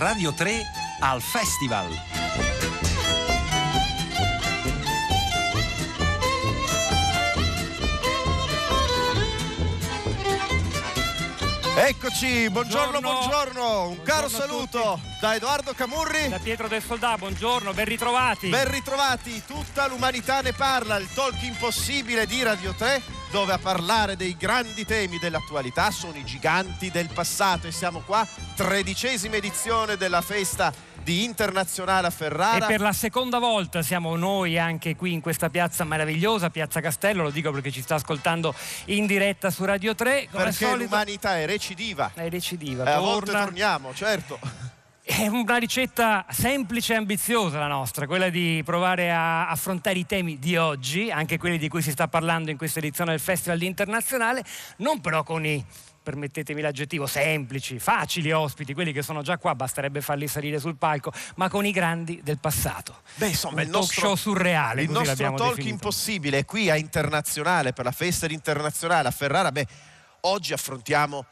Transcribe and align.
Radio 0.00 0.32
3 0.32 0.62
al 1.00 1.20
Festival. 1.20 1.86
Eccoci, 11.76 12.48
buongiorno, 12.48 13.00
Buongiorno. 13.00 13.00
buongiorno, 13.00 13.88
un 13.88 14.02
caro 14.02 14.26
Buongiorno 14.26 14.26
a 14.26 14.28
saluto 14.28 15.00
da 15.20 15.34
Edoardo 15.34 15.74
Camurri. 15.74 16.28
Da 16.28 16.38
Pietro 16.38 16.66
del 16.66 16.82
Soldà, 16.82 17.18
buongiorno, 17.18 17.74
ben 17.74 17.84
ritrovati. 17.84 18.48
Ben 18.48 18.70
ritrovati, 18.70 19.42
tutta 19.46 19.86
l'umanità 19.86 20.40
ne 20.40 20.54
parla, 20.54 20.96
il 20.96 21.12
talk 21.12 21.42
impossibile 21.42 22.24
di 22.24 22.42
Radio 22.42 22.72
3, 22.72 23.02
dove 23.30 23.52
a 23.52 23.58
parlare 23.58 24.16
dei 24.16 24.36
grandi 24.36 24.84
temi 24.84 25.18
dell'attualità 25.18 25.90
sono 25.90 26.16
i 26.16 26.24
giganti 26.24 26.90
del 26.90 27.08
passato 27.12 27.68
e 27.68 27.72
siamo 27.72 28.00
qua, 28.00 28.26
tredicesima 28.56 29.36
edizione 29.36 29.96
della 29.96 30.20
festa 30.20 30.72
di 31.02 31.24
Internazionale 31.24 32.08
a 32.08 32.10
e 32.10 32.12
Ferrara. 32.12 32.66
per 32.66 32.80
la 32.80 32.92
seconda 32.92 33.38
volta 33.38 33.82
siamo 33.82 34.16
noi 34.16 34.58
anche 34.58 34.96
qui 34.96 35.12
in 35.12 35.20
questa 35.20 35.48
piazza 35.48 35.84
meravigliosa, 35.84 36.50
Piazza 36.50 36.80
Castello, 36.80 37.22
lo 37.22 37.30
dico 37.30 37.50
perché 37.52 37.70
ci 37.70 37.82
sta 37.82 37.94
ascoltando 37.94 38.54
in 38.86 39.06
diretta 39.06 39.50
su 39.50 39.64
Radio 39.64 39.94
3. 39.94 40.28
Come 40.30 40.44
perché 40.44 40.64
solito 40.64 40.84
l'umanità 40.84 41.38
è 41.38 41.46
recidiva. 41.46 42.10
è 42.14 42.28
recidiva, 42.28 42.84
E 42.84 42.90
a 42.90 42.98
volte 42.98 43.26
torna. 43.30 43.44
torniamo, 43.44 43.94
certo. 43.94 44.38
È 45.02 45.26
una 45.26 45.56
ricetta 45.56 46.26
semplice 46.28 46.92
e 46.92 46.96
ambiziosa 46.96 47.58
la 47.58 47.66
nostra, 47.66 48.06
quella 48.06 48.28
di 48.28 48.60
provare 48.64 49.10
a 49.10 49.48
affrontare 49.48 49.98
i 49.98 50.06
temi 50.06 50.38
di 50.38 50.56
oggi, 50.56 51.10
anche 51.10 51.38
quelli 51.38 51.58
di 51.58 51.68
cui 51.68 51.80
si 51.80 51.90
sta 51.90 52.06
parlando 52.06 52.50
in 52.50 52.58
questa 52.58 52.80
edizione 52.80 53.12
del 53.12 53.20
Festival 53.20 53.62
Internazionale, 53.62 54.44
non 54.76 55.00
però 55.00 55.22
con 55.22 55.44
i 55.46 55.64
permettetemi 56.02 56.60
l'aggettivo, 56.60 57.06
semplici, 57.06 57.78
facili 57.78 58.30
ospiti, 58.30 58.74
quelli 58.74 58.92
che 58.92 59.02
sono 59.02 59.22
già 59.22 59.38
qua, 59.38 59.54
basterebbe 59.54 60.00
farli 60.00 60.28
salire 60.28 60.58
sul 60.58 60.76
palco, 60.76 61.12
ma 61.36 61.48
con 61.48 61.64
i 61.64 61.72
grandi 61.72 62.20
del 62.22 62.38
passato. 62.38 63.00
Beh, 63.14 63.28
insomma, 63.28 63.62
il 63.62 63.68
nostro, 63.68 64.00
show 64.00 64.14
surreale, 64.16 64.82
il 64.82 64.90
nostro 64.90 65.14
talk 65.34 65.48
definito. 65.50 65.74
impossibile 65.74 66.44
qui 66.44 66.70
a 66.70 66.76
Internazionale, 66.76 67.72
per 67.72 67.84
la 67.84 67.92
festa 67.92 68.26
internazionale 68.26 69.08
a 69.08 69.12
Ferrara. 69.12 69.50
Beh, 69.50 69.66
oggi 70.20 70.52
affrontiamo 70.52 71.24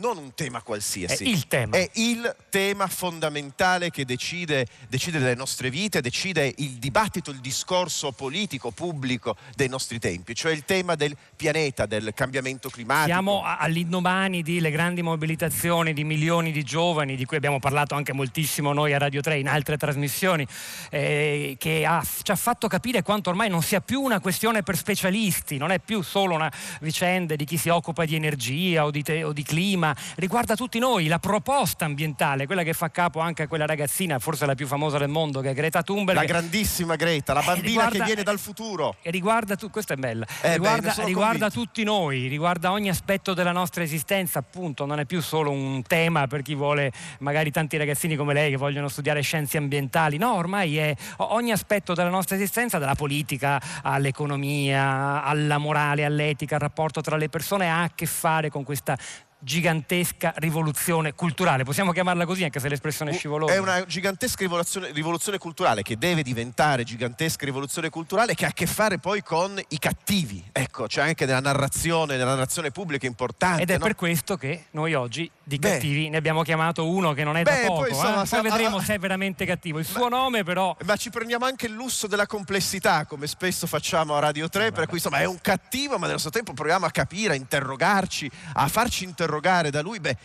non 0.00 0.16
un 0.16 0.34
tema 0.34 0.62
qualsiasi. 0.62 1.24
È 1.24 1.28
il 1.28 1.46
tema. 1.46 1.76
È 1.76 1.88
il 1.94 2.34
tema 2.48 2.86
fondamentale 2.88 3.90
che 3.90 4.04
decide, 4.04 4.66
decide 4.88 5.18
delle 5.18 5.34
nostre 5.34 5.70
vite, 5.70 6.00
decide 6.00 6.52
il 6.56 6.72
dibattito, 6.78 7.30
il 7.30 7.38
discorso 7.38 8.10
politico, 8.12 8.70
pubblico 8.70 9.36
dei 9.54 9.68
nostri 9.68 9.98
tempi, 9.98 10.34
cioè 10.34 10.52
il 10.52 10.64
tema 10.64 10.94
del 10.94 11.14
pianeta, 11.36 11.84
del 11.86 12.12
cambiamento 12.14 12.70
climatico. 12.70 13.08
Siamo 13.12 13.42
all'indomani 13.44 14.42
delle 14.42 14.70
grandi 14.70 15.02
mobilitazioni 15.02 15.92
di 15.92 16.02
milioni 16.02 16.50
di 16.50 16.64
giovani, 16.64 17.14
di 17.14 17.26
cui 17.26 17.36
abbiamo 17.36 17.58
parlato 17.58 17.94
anche 17.94 18.12
moltissimo 18.14 18.72
noi 18.72 18.94
a 18.94 18.98
Radio 18.98 19.20
3 19.20 19.38
in 19.38 19.48
altre 19.48 19.76
trasmissioni, 19.76 20.46
eh, 20.90 21.56
che 21.58 21.84
ha- 21.84 22.02
ci 22.22 22.30
ha 22.30 22.36
fatto 22.36 22.68
capire 22.68 23.02
quanto 23.02 23.28
ormai 23.28 23.50
non 23.50 23.62
sia 23.62 23.80
più 23.82 24.00
una 24.00 24.18
questione 24.20 24.62
per 24.62 24.76
specialisti, 24.76 25.58
non 25.58 25.70
è 25.70 25.78
più 25.78 26.00
solo 26.02 26.34
una 26.34 26.50
vicenda 26.80 27.36
di 27.36 27.44
chi 27.44 27.58
si 27.58 27.68
occupa 27.68 28.06
di 28.06 28.14
energia 28.14 28.84
o 28.86 28.90
di, 28.90 29.02
te- 29.02 29.22
o 29.24 29.32
di 29.32 29.42
clima, 29.42 29.89
riguarda 30.16 30.54
tutti 30.56 30.78
noi, 30.78 31.06
la 31.06 31.18
proposta 31.18 31.84
ambientale, 31.84 32.46
quella 32.46 32.62
che 32.62 32.72
fa 32.72 32.90
capo 32.90 33.20
anche 33.20 33.44
a 33.44 33.48
quella 33.48 33.66
ragazzina, 33.66 34.18
forse 34.18 34.46
la 34.46 34.54
più 34.54 34.66
famosa 34.66 34.98
del 34.98 35.08
mondo, 35.08 35.40
che 35.40 35.50
è 35.50 35.54
Greta 35.54 35.82
Thunberg. 35.82 36.18
La 36.18 36.24
grandissima 36.24 36.96
Greta, 36.96 37.32
la 37.32 37.40
Eh, 37.42 37.44
bambina 37.44 37.66
riguarda- 37.68 37.98
che 37.98 38.04
viene 38.04 38.22
dal 38.22 38.38
futuro. 38.38 38.96
E 39.02 39.10
riguarda 39.10 39.56
tu, 39.56 39.70
questa 39.70 39.94
è 39.94 39.96
bella, 39.96 40.26
Eh 40.42 40.48
beh, 40.48 40.52
riguarda, 40.54 40.92
sono 40.92 41.06
riguarda 41.06 41.50
tutti 41.50 41.82
noi, 41.84 42.26
riguarda 42.28 42.70
ogni 42.72 42.88
aspetto 42.88 43.34
della 43.34 43.52
nostra 43.52 43.82
esistenza, 43.82 44.38
appunto, 44.38 44.86
non 44.86 44.98
è 45.00 45.04
più 45.04 45.20
solo 45.20 45.50
un 45.50 45.82
tema 45.82 46.26
per 46.26 46.42
chi 46.42 46.54
vuole, 46.54 46.92
magari 47.20 47.50
tanti 47.50 47.76
ragazzini 47.76 48.16
come 48.16 48.34
lei 48.34 48.50
che 48.50 48.56
vogliono 48.56 48.88
studiare 48.88 49.20
scienze 49.22 49.56
ambientali, 49.58 50.16
no, 50.16 50.34
ormai 50.34 50.76
è 50.78 50.94
ogni 51.18 51.52
aspetto 51.52 51.94
della 51.94 52.10
nostra 52.10 52.36
esistenza, 52.36 52.78
dalla 52.78 52.94
politica 52.94 53.60
all'economia, 53.82 55.22
alla 55.22 55.58
morale, 55.58 56.04
all'etica, 56.04 56.54
al 56.56 56.60
rapporto 56.60 57.00
tra 57.00 57.16
le 57.16 57.28
persone 57.28 57.70
ha 57.70 57.82
a 57.82 57.90
che 57.94 58.06
fare 58.06 58.50
con 58.50 58.64
questa 58.64 58.96
gigantesca 59.40 60.34
rivoluzione 60.36 61.14
culturale, 61.14 61.64
possiamo 61.64 61.92
chiamarla 61.92 62.26
così 62.26 62.44
anche 62.44 62.60
se 62.60 62.68
l'espressione 62.68 63.12
è 63.12 63.14
scivolosa. 63.14 63.52
È 63.54 63.58
una 63.58 63.84
gigantesca 63.86 64.42
rivoluzione, 64.42 64.92
rivoluzione 64.92 65.38
culturale 65.38 65.82
che 65.82 65.96
deve 65.96 66.22
diventare 66.22 66.84
gigantesca 66.84 67.44
rivoluzione 67.44 67.88
culturale 67.88 68.34
che 68.34 68.44
ha 68.44 68.48
a 68.48 68.52
che 68.52 68.66
fare 68.66 68.98
poi 68.98 69.22
con 69.22 69.58
i 69.68 69.78
cattivi. 69.78 70.44
Ecco, 70.52 70.86
c'è 70.86 71.00
anche 71.00 71.24
nella 71.24 71.40
narrazione, 71.40 72.16
nella 72.16 72.30
narrazione 72.30 72.70
pubblica 72.70 73.06
importante. 73.06 73.62
Ed 73.62 73.70
è 73.70 73.78
no? 73.78 73.84
per 73.84 73.94
questo 73.94 74.36
che 74.36 74.66
noi 74.72 74.94
oggi 74.94 75.30
di 75.42 75.58
Beh. 75.58 75.70
cattivi 75.70 76.08
ne 76.10 76.18
abbiamo 76.18 76.42
chiamato 76.42 76.88
uno 76.88 77.12
che 77.12 77.24
non 77.24 77.36
è 77.36 77.42
Beh, 77.42 77.50
da 77.50 77.66
poco. 77.66 77.80
poi, 77.80 77.88
insomma, 77.90 78.22
eh. 78.22 78.28
Poi 78.28 78.42
vedremo 78.42 78.76
ah, 78.76 78.82
se 78.82 78.94
è 78.94 78.98
veramente 78.98 79.46
cattivo. 79.46 79.78
Il 79.78 79.86
suo 79.86 80.08
nome 80.08 80.44
però 80.44 80.76
Ma 80.84 80.96
ci 80.96 81.10
prendiamo 81.10 81.46
anche 81.46 81.66
il 81.66 81.72
lusso 81.72 82.06
della 82.06 82.26
complessità, 82.26 83.06
come 83.06 83.26
spesso 83.26 83.66
facciamo 83.66 84.14
a 84.14 84.18
Radio 84.18 84.48
3, 84.48 84.72
per 84.72 84.86
cui 84.86 84.96
insomma 84.96 85.18
è 85.18 85.24
un 85.24 85.40
cattivo, 85.40 85.98
ma 85.98 86.06
nello 86.06 86.18
stesso 86.18 86.34
tempo 86.34 86.52
proviamo 86.52 86.84
a 86.84 86.90
capire, 86.90 87.32
a 87.32 87.36
interrogarci, 87.36 88.30
a 88.54 88.68
farci 88.68 89.04
interrogare 89.04 89.29
da 89.38 89.82
lui. 89.82 90.00
Beh, 90.00 90.16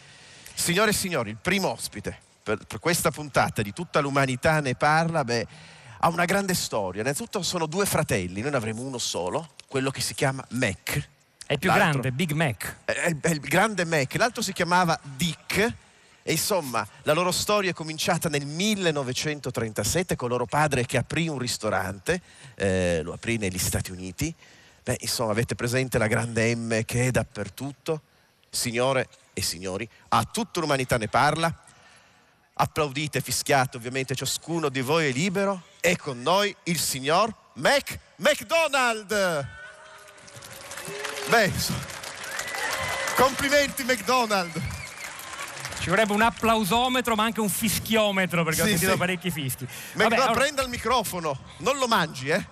signore 0.55 0.89
e 0.91 0.93
signori, 0.93 1.29
il 1.29 1.38
primo 1.39 1.69
ospite 1.69 2.17
per, 2.41 2.59
per 2.67 2.79
questa 2.79 3.09
puntata 3.11 3.61
di 3.61 3.73
tutta 3.73 3.99
l'umanità 3.99 4.59
ne 4.61 4.75
parla, 4.75 5.23
beh, 5.23 5.47
ha 5.99 6.09
una 6.09 6.25
grande 6.25 6.53
storia. 6.53 7.01
Innanzitutto 7.01 7.41
sono 7.41 7.66
due 7.66 7.85
fratelli, 7.85 8.41
noi 8.41 8.51
ne 8.51 8.57
avremo 8.57 8.81
uno 8.81 8.99
solo, 8.99 9.49
quello 9.67 9.89
che 9.89 10.01
si 10.01 10.13
chiama 10.13 10.45
Mac. 10.49 11.09
è 11.45 11.53
il 11.53 11.59
più 11.59 11.69
L'altro- 11.69 12.01
grande, 12.01 12.11
Big 12.11 12.31
Mac. 12.31 12.77
è 12.85 13.07
il, 13.07 13.19
è 13.19 13.29
il 13.29 13.39
grande 13.39 13.83
Mac, 13.83 14.13
l'altro 14.16 14.43
si 14.43 14.53
chiamava 14.53 14.99
Dick 15.01 15.73
e 16.22 16.31
insomma 16.31 16.87
la 17.03 17.13
loro 17.13 17.31
storia 17.31 17.72
è 17.72 17.73
cominciata 17.73 18.29
nel 18.29 18.45
1937 18.45 20.16
con 20.16 20.29
loro 20.29 20.45
padre 20.45 20.85
che 20.85 20.97
aprì 20.97 21.27
un 21.27 21.39
ristorante, 21.39 22.22
eh, 22.55 23.01
lo 23.03 23.13
aprì 23.13 23.37
negli 23.37 23.57
Stati 23.59 23.91
Uniti. 23.91 24.33
Beh, 24.83 24.97
insomma, 24.99 25.31
avete 25.31 25.55
presente 25.55 25.97
la 25.97 26.05
grande 26.05 26.55
M 26.55 26.83
che 26.85 27.07
è 27.07 27.11
dappertutto? 27.11 28.01
Signore 28.55 29.09
e 29.33 29.41
signori, 29.41 29.88
a 30.09 30.23
tutta 30.23 30.59
l'umanità 30.61 30.97
ne 30.97 31.07
parla. 31.07 31.53
Applaudite, 32.53 33.19
fischiate, 33.19 33.75
ovviamente 33.75 34.16
ciascuno 34.16 34.69
di 34.69 34.81
voi 34.81 35.09
è 35.09 35.11
libero. 35.11 35.63
E 35.81 35.97
con 35.97 36.21
noi 36.21 36.55
il 36.63 36.79
signor 36.79 37.33
Mac 37.55 37.99
McDonald. 38.17 39.47
Beh, 41.29 41.51
complimenti 43.16 43.83
McDonald. 43.83 44.61
Ci 45.79 45.89
vorrebbe 45.89 46.13
un 46.13 46.22
applausometro, 46.22 47.16
ma 47.16 47.25
anche 47.25 47.41
un 47.41 47.49
fischiometro, 47.49 48.43
perché 48.43 48.61
ho 48.61 48.66
Sì, 48.66 48.72
sentito 48.72 48.93
sì. 48.93 48.97
parecchi 48.97 49.31
fischi. 49.31 49.63
McDonald, 49.66 50.09
Vabbè, 50.09 50.16
allora- 50.16 50.39
prenda 50.39 50.61
il 50.63 50.69
microfono, 50.69 51.39
non 51.57 51.77
lo 51.77 51.87
mangi, 51.87 52.29
eh? 52.29 52.43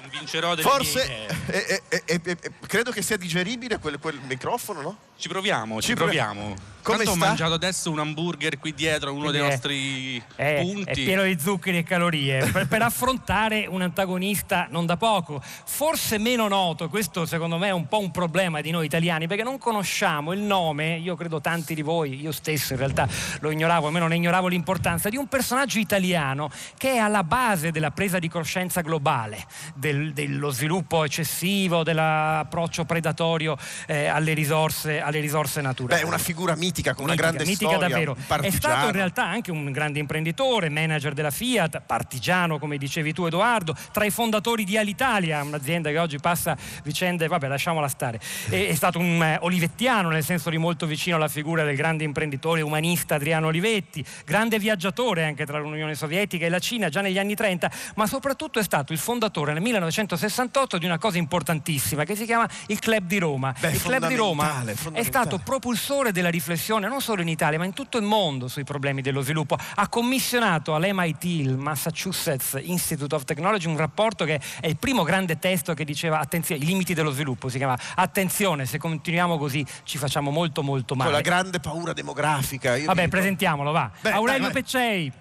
Convincerò 0.00 0.54
delle 0.54 0.68
Forse 0.68 1.26
eh, 1.46 1.82
eh, 2.06 2.20
eh, 2.24 2.36
credo 2.66 2.90
che 2.90 3.02
sia 3.02 3.16
digeribile 3.16 3.78
quel, 3.78 3.98
quel 3.98 4.20
microfono, 4.20 4.80
no? 4.82 4.98
Ci 5.16 5.28
proviamo, 5.28 5.80
ci, 5.80 5.88
Ci 5.88 5.94
proviamo. 5.94 6.32
proviamo. 6.40 6.72
Come 6.84 6.98
Tanto 6.98 7.12
sta? 7.14 7.24
ho 7.24 7.28
mangiato 7.28 7.54
adesso 7.54 7.90
un 7.90 7.98
hamburger 7.98 8.58
qui 8.58 8.74
dietro, 8.74 9.12
uno 9.14 9.30
Quindi 9.30 9.38
dei 9.38 9.46
è- 9.46 9.50
nostri 9.50 10.22
È, 10.36 10.58
punti. 10.60 10.90
è 10.90 10.92
pieno 10.92 11.22
di 11.22 11.38
zuccheri 11.40 11.78
e 11.78 11.82
calorie 11.82 12.44
per, 12.50 12.68
per 12.68 12.82
affrontare 12.82 13.64
un 13.66 13.80
antagonista 13.80 14.66
non 14.68 14.84
da 14.84 14.98
poco, 14.98 15.40
forse 15.42 16.18
meno 16.18 16.46
noto. 16.46 16.90
Questo 16.90 17.24
secondo 17.24 17.56
me 17.56 17.68
è 17.68 17.70
un 17.70 17.88
po' 17.88 18.00
un 18.00 18.10
problema 18.10 18.60
di 18.60 18.70
noi 18.70 18.84
italiani 18.84 19.26
perché 19.26 19.42
non 19.42 19.56
conosciamo 19.56 20.34
il 20.34 20.40
nome. 20.40 20.98
Io 20.98 21.16
credo 21.16 21.40
tanti 21.40 21.74
di 21.74 21.80
voi, 21.80 22.20
io 22.20 22.32
stesso 22.32 22.74
in 22.74 22.78
realtà 22.80 23.08
lo 23.40 23.50
ignoravo, 23.50 23.86
almeno 23.86 24.06
ne 24.06 24.16
ignoravo 24.16 24.48
l'importanza 24.48 25.08
di 25.08 25.16
un 25.16 25.26
personaggio 25.26 25.78
italiano 25.78 26.50
che 26.76 26.92
è 26.92 26.96
alla 26.98 27.24
base 27.24 27.70
della 27.70 27.92
presa 27.92 28.18
di 28.18 28.28
coscienza 28.28 28.82
globale, 28.82 29.42
del- 29.74 30.12
dello 30.12 30.50
sviluppo 30.50 31.02
eccessivo, 31.02 31.82
dell'approccio 31.82 32.84
predatorio 32.84 33.56
eh, 33.86 34.04
alle, 34.04 34.34
risorse, 34.34 35.00
alle 35.04 35.20
risorse 35.20 35.60
naturali. 35.60 36.00
Beh, 36.00 36.06
una 36.06 36.18
figura 36.18 36.54
mitica 36.56 36.94
con 36.94 37.04
una 37.04 37.12
Mitica, 37.12 37.30
grande 37.30 37.50
mitica 37.50 37.70
storia, 37.70 37.88
davvero. 37.88 38.16
È 38.40 38.50
stato 38.50 38.86
in 38.86 38.92
realtà 38.92 39.24
anche 39.24 39.50
un 39.50 39.70
grande 39.70 39.98
imprenditore, 39.98 40.68
manager 40.68 41.12
della 41.12 41.30
Fiat, 41.30 41.82
partigiano 41.86 42.58
come 42.58 42.78
dicevi 42.78 43.12
tu 43.12 43.26
Edoardo, 43.26 43.74
tra 43.92 44.04
i 44.04 44.10
fondatori 44.10 44.64
di 44.64 44.76
Alitalia, 44.76 45.42
un'azienda 45.42 45.90
che 45.90 45.98
oggi 45.98 46.18
passa 46.18 46.56
vicende, 46.82 47.26
vabbè 47.28 47.48
lasciamola 47.48 47.88
stare. 47.88 48.20
È, 48.48 48.68
è 48.68 48.74
stato 48.74 48.98
un 48.98 49.22
eh, 49.22 49.38
olivettiano 49.40 50.08
nel 50.08 50.24
senso 50.24 50.50
di 50.50 50.58
molto 50.58 50.86
vicino 50.86 51.16
alla 51.16 51.28
figura 51.28 51.64
del 51.64 51.76
grande 51.76 52.04
imprenditore 52.04 52.60
umanista 52.60 53.16
Adriano 53.16 53.48
Olivetti, 53.48 54.04
grande 54.24 54.58
viaggiatore 54.58 55.24
anche 55.24 55.46
tra 55.46 55.58
l'Unione 55.58 55.94
Sovietica 55.94 56.46
e 56.46 56.48
la 56.48 56.58
Cina 56.58 56.88
già 56.88 57.00
negli 57.00 57.18
anni 57.18 57.34
30, 57.34 57.70
ma 57.96 58.06
soprattutto 58.06 58.58
è 58.58 58.62
stato 58.62 58.92
il 58.92 58.98
fondatore 58.98 59.52
nel 59.52 59.62
1968 59.62 60.78
di 60.78 60.86
una 60.86 60.98
cosa 60.98 61.18
importantissima 61.18 62.04
che 62.04 62.16
si 62.16 62.24
chiama 62.24 62.48
il 62.66 62.78
Club 62.78 63.06
di 63.06 63.18
Roma. 63.18 63.54
Beh, 63.58 63.70
il 63.70 63.82
Club 63.82 64.06
di 64.06 64.14
Roma 64.14 64.64
è 64.94 65.02
stato 65.02 65.38
propulsore 65.38 66.12
della 66.12 66.30
riflessione 66.30 66.88
non 66.88 67.00
solo 67.00 67.20
in 67.20 67.28
Italia 67.28 67.58
ma 67.58 67.64
in 67.64 67.72
tutto 67.72 67.98
il 67.98 68.04
mondo 68.04 68.48
sui 68.48 68.64
problemi 68.64 69.02
dello 69.02 69.20
sviluppo. 69.20 69.58
Ha 69.74 69.88
commissionato 69.88 70.74
all'MIT, 70.74 71.24
il 71.24 71.56
Massachusetts 71.56 72.58
Institute 72.62 73.14
of 73.14 73.24
Technology, 73.24 73.66
un 73.66 73.76
rapporto 73.76 74.24
che 74.24 74.40
è 74.60 74.66
il 74.66 74.76
primo 74.76 75.02
grande 75.02 75.38
testo 75.38 75.74
che 75.74 75.84
diceva 75.84 76.20
attenzione, 76.20 76.62
i 76.62 76.66
limiti 76.66 76.94
dello 76.94 77.10
sviluppo, 77.10 77.48
si 77.48 77.58
chiama 77.58 77.78
attenzione, 77.96 78.66
se 78.66 78.78
continuiamo 78.78 79.36
così 79.36 79.64
ci 79.82 79.98
facciamo 79.98 80.30
molto 80.30 80.62
molto 80.62 80.94
male. 80.94 81.10
Con 81.10 81.18
la 81.18 81.24
grande 81.24 81.60
paura 81.60 81.92
demografica. 81.92 82.78
Vabbè, 82.84 83.08
presentiamolo, 83.08 83.72
va. 83.72 83.90
Beh, 84.00 84.12
Aurelio 84.12 84.44
dai. 84.44 84.52
Peccei. 84.52 85.12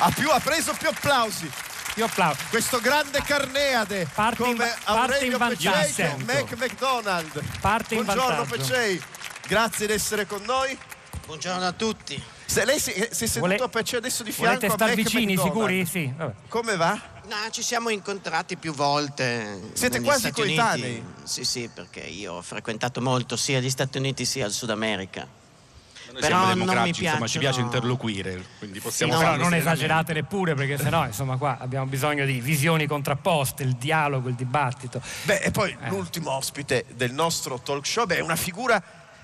Ha, 0.00 0.10
più- 0.12 0.30
ha 0.30 0.38
preso 0.38 0.72
più 0.78 0.88
applausi. 0.88 1.50
Io 1.98 2.04
applaudo. 2.04 2.38
Questo 2.50 2.78
grande 2.78 3.20
carneade 3.22 4.06
Parte 4.14 4.44
in- 4.44 4.50
come 4.56 4.68
parte 4.84 4.84
Aurelio 4.84 5.32
in 5.32 5.36
vantaggio. 5.36 6.14
Con 6.14 6.22
Mac 6.26 6.52
McDonald. 6.56 7.42
Parte 7.60 7.94
in 7.96 8.04
Buongiorno. 8.04 8.44
Peccei, 8.44 9.02
grazie 9.48 9.88
di 9.88 9.94
essere 9.94 10.24
con 10.24 10.40
noi. 10.44 10.78
Buongiorno 11.26 11.66
a 11.66 11.72
tutti. 11.72 12.22
Se 12.46 12.64
lei 12.64 12.78
si, 12.78 12.92
si 12.92 13.24
è 13.24 13.26
seduto 13.26 13.40
Vole- 13.40 13.56
a 13.56 13.68
Peccei 13.68 13.98
adesso 13.98 14.22
di 14.22 14.30
fianco 14.30 14.54
Volete 14.54 14.66
a 14.66 14.70
star 14.76 14.88
Mac 14.88 14.96
vicini, 14.96 15.34
McDonald. 15.34 15.52
sicuri? 15.54 15.86
Sì. 15.86 16.12
Vabbè. 16.16 16.32
Come 16.48 16.76
va? 16.76 17.00
No, 17.26 17.36
ci 17.50 17.62
siamo 17.62 17.88
incontrati 17.88 18.56
più 18.56 18.72
volte. 18.72 19.60
Siete 19.72 20.00
quasi 20.00 20.20
Stati 20.20 20.34
coetanei? 20.40 20.90
Uniti. 21.00 21.04
Sì, 21.24 21.42
sì, 21.44 21.68
perché 21.74 21.98
io 22.00 22.34
ho 22.34 22.42
frequentato 22.42 23.00
molto 23.00 23.34
sia 23.34 23.58
gli 23.58 23.68
Stati 23.70 23.98
Uniti 23.98 24.24
sia 24.24 24.46
il 24.46 24.52
Sud 24.52 24.70
America. 24.70 25.26
Noi 26.18 26.28
Però 26.28 26.38
siamo 26.40 26.46
non 26.48 26.58
mi 26.58 26.64
democratici, 26.64 27.04
insomma, 27.04 27.26
ci 27.28 27.38
piace 27.38 27.60
interloquire, 27.60 28.44
quindi 28.58 28.80
possiamo 28.80 29.12
no, 29.12 29.18
Però 29.18 29.30
farlo 29.30 29.42
non 29.44 29.52
serenamente. 29.52 29.84
esageratele 29.84 30.22
pure 30.24 30.54
perché 30.54 30.76
sennò 30.76 31.06
insomma 31.06 31.36
qua 31.36 31.58
abbiamo 31.60 31.86
bisogno 31.86 32.24
di 32.24 32.40
visioni 32.40 32.86
contrapposte, 32.86 33.62
il 33.62 33.74
dialogo, 33.76 34.28
il 34.28 34.34
dibattito. 34.34 35.00
Beh, 35.24 35.38
e 35.38 35.50
poi 35.52 35.76
Eh. 35.80 35.88
l'ultimo 35.88 36.32
ospite 36.32 36.86
del 36.96 37.12
nostro 37.12 37.60
talk 37.60 37.86
show 37.86 38.04
beh, 38.04 38.16
è 38.16 38.20
una 38.20 38.34
figura 38.36 38.82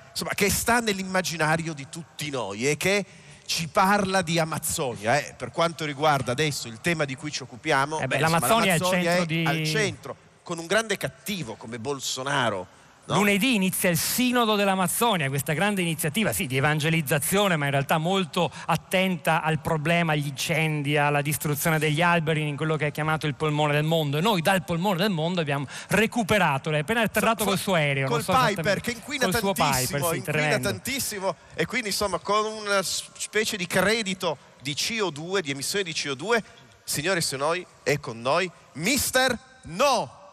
insomma, 0.09 0.31
che 0.35 0.49
sta 0.51 0.79
nell'immaginario 0.79 1.73
di 1.73 1.87
tutti 1.91 2.31
noi 2.31 2.69
e 2.71 2.77
che 2.77 3.05
ci 3.45 3.67
parla 3.67 4.23
di 4.23 4.39
Amazzonia. 4.39 5.19
eh. 5.19 5.35
Per 5.37 5.51
quanto 5.51 5.85
riguarda 5.85 6.31
adesso 6.33 6.69
il 6.69 6.81
tema 6.81 7.05
di 7.05 7.17
cui 7.17 7.33
ci 7.33 7.43
occupiamo, 7.43 7.99
Eh 7.99 8.07
beh, 8.07 8.17
insomma, 8.19 8.39
l'Amazzonia 8.39 8.73
è 8.73 8.77
il 8.77 8.83
centro 8.83 9.23
è 9.23 9.27
di- 9.27 9.45
al 9.45 9.65
centro, 9.65 10.17
con 10.45 10.59
un 10.59 10.67
grande 10.67 10.97
cattivo 10.97 11.55
come 11.57 11.79
Bolsonaro. 11.81 12.67
No? 13.07 13.15
Lunedì 13.17 13.55
inizia 13.55 13.91
il 13.91 13.99
Sinodo 13.99 14.55
dell'Amazzonia, 14.55 15.29
questa 15.29 15.53
grande 15.53 15.83
iniziativa 15.83 16.33
sì, 16.33 16.47
di 16.47 16.57
evangelizzazione, 16.57 17.57
ma 17.57 17.67
in 17.67 17.71
realtà 17.73 17.99
molto 17.99 18.51
attenta 18.67 19.43
al 19.43 19.61
problema, 19.61 20.13
agli 20.13 20.29
incendi, 20.29 20.97
alla 20.97 21.23
distruzione 21.23 21.79
degli 21.79 22.01
alberi 22.01 22.47
in 22.47 22.57
quello 22.57 22.77
che 22.77 22.89
è 22.89 22.91
chiamato 22.91 23.27
il 23.27 23.35
polmone 23.35 23.73
del 23.73 23.85
mondo. 23.85 24.19
E 24.19 24.21
noi 24.21 24.41
dal 24.41 24.65
polmone 24.65 24.99
del 24.99 25.11
mondo 25.11 25.41
abbiamo 25.41 25.67
recuperato, 25.89 26.71
lei 26.71 26.81
è 26.81 26.83
appena 26.83 27.03
atterrato 27.03 27.45
col 27.45 27.59
suo 27.59 27.75
aereo. 27.75 28.09
Col 28.09 28.23
so 28.23 28.33
Piper 28.33 28.81
che 28.81 28.93
inquina 28.93 29.25
col 29.25 29.35
suo 29.35 29.53
tantissimo, 29.53 30.09
Piper, 30.09 30.11
sì, 30.11 30.17
inquina 30.17 30.59
tantissimo 30.59 31.37
e 31.55 31.67
quindi 31.67 31.89
insomma 31.89 32.19
con 32.19 32.45
una 32.45 32.83
specie 32.83 33.57
di 33.57 33.67
credito 33.67 34.37
di 34.61 34.73
CO2, 34.73 35.41
di 35.41 35.51
emissione 35.51 35.85
di 35.85 35.93
CO2, 35.93 36.43
signore 36.85 37.19
e 37.19 37.23
signori, 37.23 37.67
è 37.83 37.99
con 38.01 38.21
noi 38.21 38.51
Mister 38.75 39.39
No. 39.65 40.24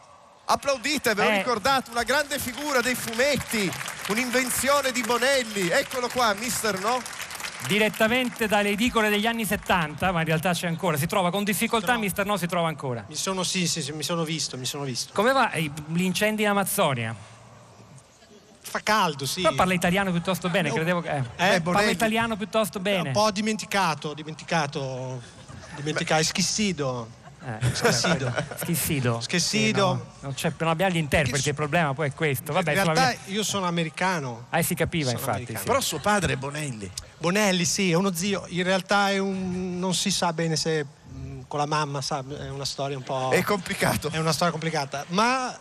Applaudite, 0.52 1.14
ve 1.14 1.24
l'ho 1.24 1.30
Eh. 1.30 1.38
ricordato, 1.38 1.92
una 1.92 2.04
grande 2.04 2.38
figura 2.38 2.82
dei 2.82 2.96
fumetti, 2.96 3.72
un'invenzione 4.10 4.92
di 4.92 5.02
Bonelli. 5.02 5.70
Eccolo 5.70 6.10
qua, 6.10 6.34
Mister 6.34 6.78
No. 6.80 7.02
Direttamente 7.68 8.48
dalle 8.48 8.70
edicole 8.70 9.10
degli 9.10 9.28
anni 9.28 9.46
70, 9.46 10.12
ma 10.12 10.20
in 10.20 10.26
realtà 10.26 10.52
c'è 10.52 10.68
ancora, 10.68 10.98
si 10.98 11.06
trova 11.08 11.30
con 11.32 11.44
difficoltà, 11.46 11.96
Mister 11.98 12.26
No 12.26 12.36
si 12.36 12.48
trova 12.48 12.68
ancora. 12.68 13.06
Mi 13.08 13.16
sono, 13.16 13.44
sì, 13.44 13.66
sì, 13.68 13.82
sì, 13.82 13.92
mi 13.94 14.04
sono 14.04 14.24
visto, 14.24 14.58
mi 14.58 14.66
sono 14.66 14.84
visto. 14.84 15.14
Come 15.14 15.32
va 15.32 15.52
eh, 15.52 15.72
gli 15.88 16.02
incendi 16.02 16.42
in 16.42 16.50
Amazzonia? 16.50 17.16
Fa 18.64 18.80
caldo, 18.82 19.26
sì. 19.26 19.42
Però 19.42 19.54
parla 19.56 19.74
italiano 19.74 20.12
piuttosto 20.12 20.50
bene, 20.50 20.70
No. 20.70 20.76
credevo 20.76 21.02
che... 21.02 21.10
eh, 21.10 21.20
Eh, 21.20 21.24
parla 21.36 21.60
Bonelli. 21.60 21.92
italiano 21.92 22.36
piuttosto 22.36 22.80
bene. 22.80 23.10
Un 23.10 23.14
po' 23.14 23.32
dimenticato, 23.32 24.14
dimenticato. 24.14 25.22
Dimenticato, 25.76 26.24
schissido. 26.24 27.08
Eh, 27.44 27.74
Schissido. 27.74 28.32
Schissido. 28.56 29.20
Schissido. 29.20 29.94
Sì, 29.96 30.04
no, 30.04 30.12
non, 30.22 30.34
c'è- 30.36 30.54
non 30.60 30.70
abbiamo 30.70 30.94
gli 30.94 30.98
interpreti, 30.98 31.50
il 31.50 31.56
problema 31.56 31.94
poi 31.94 32.10
è 32.10 32.14
questo. 32.14 32.54
Vabbè, 32.54 32.70
In 32.74 32.84
realtà 32.84 33.10
via- 33.10 33.18
io 33.34 33.44
sono 33.44 33.66
americano. 33.66 34.46
Ah, 34.50 34.62
si 34.62 34.76
capiva 34.76 35.10
sono 35.10 35.20
infatti. 35.20 35.58
sì. 35.58 35.64
Però 35.66 35.82
suo 35.82 36.00
padre 36.00 36.34
è 36.34 36.36
Bonelli. 36.36 36.90
Bonelli, 37.18 37.66
sì, 37.66 37.90
è 37.92 37.96
uno 37.96 38.14
zio. 38.14 38.46
In 38.50 38.64
realtà 38.64 39.10
è 39.10 39.18
un. 39.18 39.80
non 39.80 39.94
si 39.96 40.12
sa 40.12 40.34
bene 40.34 40.56
se 40.56 40.84
mh, 40.86 41.42
con 41.48 41.60
la 41.60 41.66
mamma, 41.66 42.02
sa, 42.02 42.24
è 42.40 42.50
una 42.50 42.66
storia 42.66 42.96
un 42.98 43.04
po'. 43.04 43.32
È 43.32 43.42
complicato. 43.42 44.10
è 44.12 44.18
una 44.20 44.34
storia 44.34 44.52
complicata. 44.52 45.04
Ma 45.08 45.58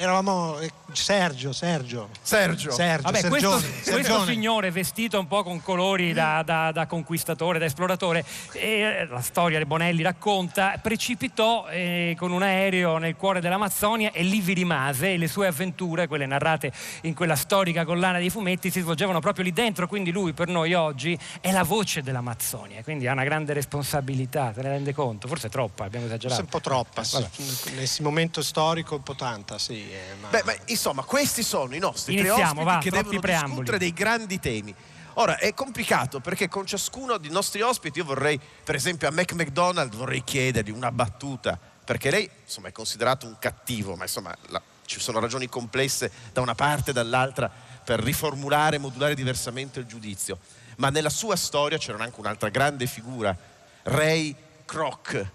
eravamo. 0.00 0.58
eh, 0.60 0.70
Sergio, 0.92 1.52
Sergio. 1.52 2.08
Sergio. 2.20 2.72
Sergio, 2.72 3.02
Vabbè, 3.02 3.28
questo, 3.28 3.58
Sergione, 3.60 3.90
questo 3.92 4.24
signore 4.24 4.70
vestito 4.72 5.20
un 5.20 5.28
po' 5.28 5.44
con 5.44 5.62
colori 5.62 6.12
da, 6.12 6.42
da- 6.44 6.72
da 6.72 6.86
conquistatore, 6.86 7.60
da 7.60 7.66
esploratore, 7.66 8.24
e 8.54 9.06
la 9.08 9.20
storia 9.20 9.58
che 9.58 9.66
Bonelli 9.66 10.02
racconta, 10.02 10.78
precipitò 10.82 11.68
eh, 11.68 12.16
con 12.18 12.32
un 12.32 12.42
aereo 12.42 12.98
nel 12.98 13.14
cuore 13.14 13.40
dell'Amazzonia 13.40 14.10
e 14.10 14.24
lì 14.24 14.40
vi 14.40 14.52
rimase 14.54 15.12
e 15.12 15.16
le 15.16 15.28
sue 15.28 15.46
avventure, 15.46 16.08
quelle 16.08 16.26
narrate 16.26 16.72
in 17.02 17.14
quella 17.14 17.36
storica 17.36 17.84
collana 17.84 18.18
dei 18.18 18.30
fumetti, 18.30 18.68
si 18.70 18.80
svolgevano 18.80 19.20
proprio 19.20 19.44
lì 19.44 19.52
dentro, 19.52 19.86
quindi 19.86 20.10
lui 20.10 20.32
per 20.32 20.48
noi 20.48 20.74
oggi 20.74 21.16
è 21.40 21.52
la 21.52 21.62
voce 21.62 22.02
dell'Amazzonia, 22.02 22.82
quindi 22.82 23.06
ha 23.06 23.12
una 23.12 23.22
grande 23.24 23.52
responsabilità, 23.52 24.50
te 24.52 24.62
ne 24.62 24.70
rende 24.70 24.92
conto? 24.92 25.28
Forse 25.28 25.48
troppa, 25.48 25.84
abbiamo 25.84 26.06
Forse 26.08 26.18
esagerato. 26.26 26.40
un 26.42 26.48
po' 26.48 26.60
troppa, 26.60 27.02
Eh, 27.02 27.04
sì. 27.04 27.74
nel 27.76 27.88
momento 28.00 28.42
storico 28.42 28.96
un 28.96 29.02
po' 29.04 29.14
tanta, 29.14 29.56
sì. 29.58 29.89
Eh, 29.92 30.14
ma- 30.20 30.28
Beh, 30.28 30.42
ma 30.44 30.54
insomma, 30.66 31.02
questi 31.02 31.42
sono 31.42 31.74
i 31.74 31.78
nostri 31.78 32.14
tre 32.16 32.26
Iniziamo, 32.26 32.60
ospiti 32.60 32.64
va, 32.64 32.78
che 32.78 32.90
devono 32.90 33.20
preamboli. 33.20 33.50
discutere 33.50 33.78
dei 33.78 33.92
grandi 33.92 34.38
temi. 34.38 34.74
Ora, 35.14 35.38
è 35.38 35.52
complicato 35.54 36.20
perché 36.20 36.48
con 36.48 36.64
ciascuno 36.66 37.16
dei 37.18 37.30
nostri 37.30 37.60
ospiti 37.60 37.98
io 37.98 38.04
vorrei, 38.04 38.40
per 38.64 38.74
esempio 38.74 39.08
a 39.08 39.10
Mac 39.10 39.32
McDonald, 39.32 39.94
vorrei 39.94 40.22
chiedergli 40.22 40.70
una 40.70 40.92
battuta, 40.92 41.58
perché 41.84 42.10
lei, 42.10 42.30
insomma, 42.44 42.68
è 42.68 42.72
considerato 42.72 43.26
un 43.26 43.36
cattivo, 43.38 43.96
ma 43.96 44.04
insomma, 44.04 44.34
la- 44.48 44.62
ci 44.86 45.00
sono 45.00 45.18
ragioni 45.20 45.48
complesse 45.48 46.10
da 46.32 46.40
una 46.40 46.54
parte 46.54 46.90
e 46.90 46.92
dall'altra 46.92 47.50
per 47.84 48.00
riformulare 48.00 48.76
e 48.76 48.78
modulare 48.78 49.14
diversamente 49.14 49.80
il 49.80 49.86
giudizio. 49.86 50.38
Ma 50.76 50.90
nella 50.90 51.10
sua 51.10 51.36
storia 51.36 51.76
c'era 51.78 52.02
anche 52.02 52.18
un'altra 52.20 52.48
grande 52.48 52.86
figura, 52.86 53.36
Ray 53.82 54.34
Kroc, 54.64 55.26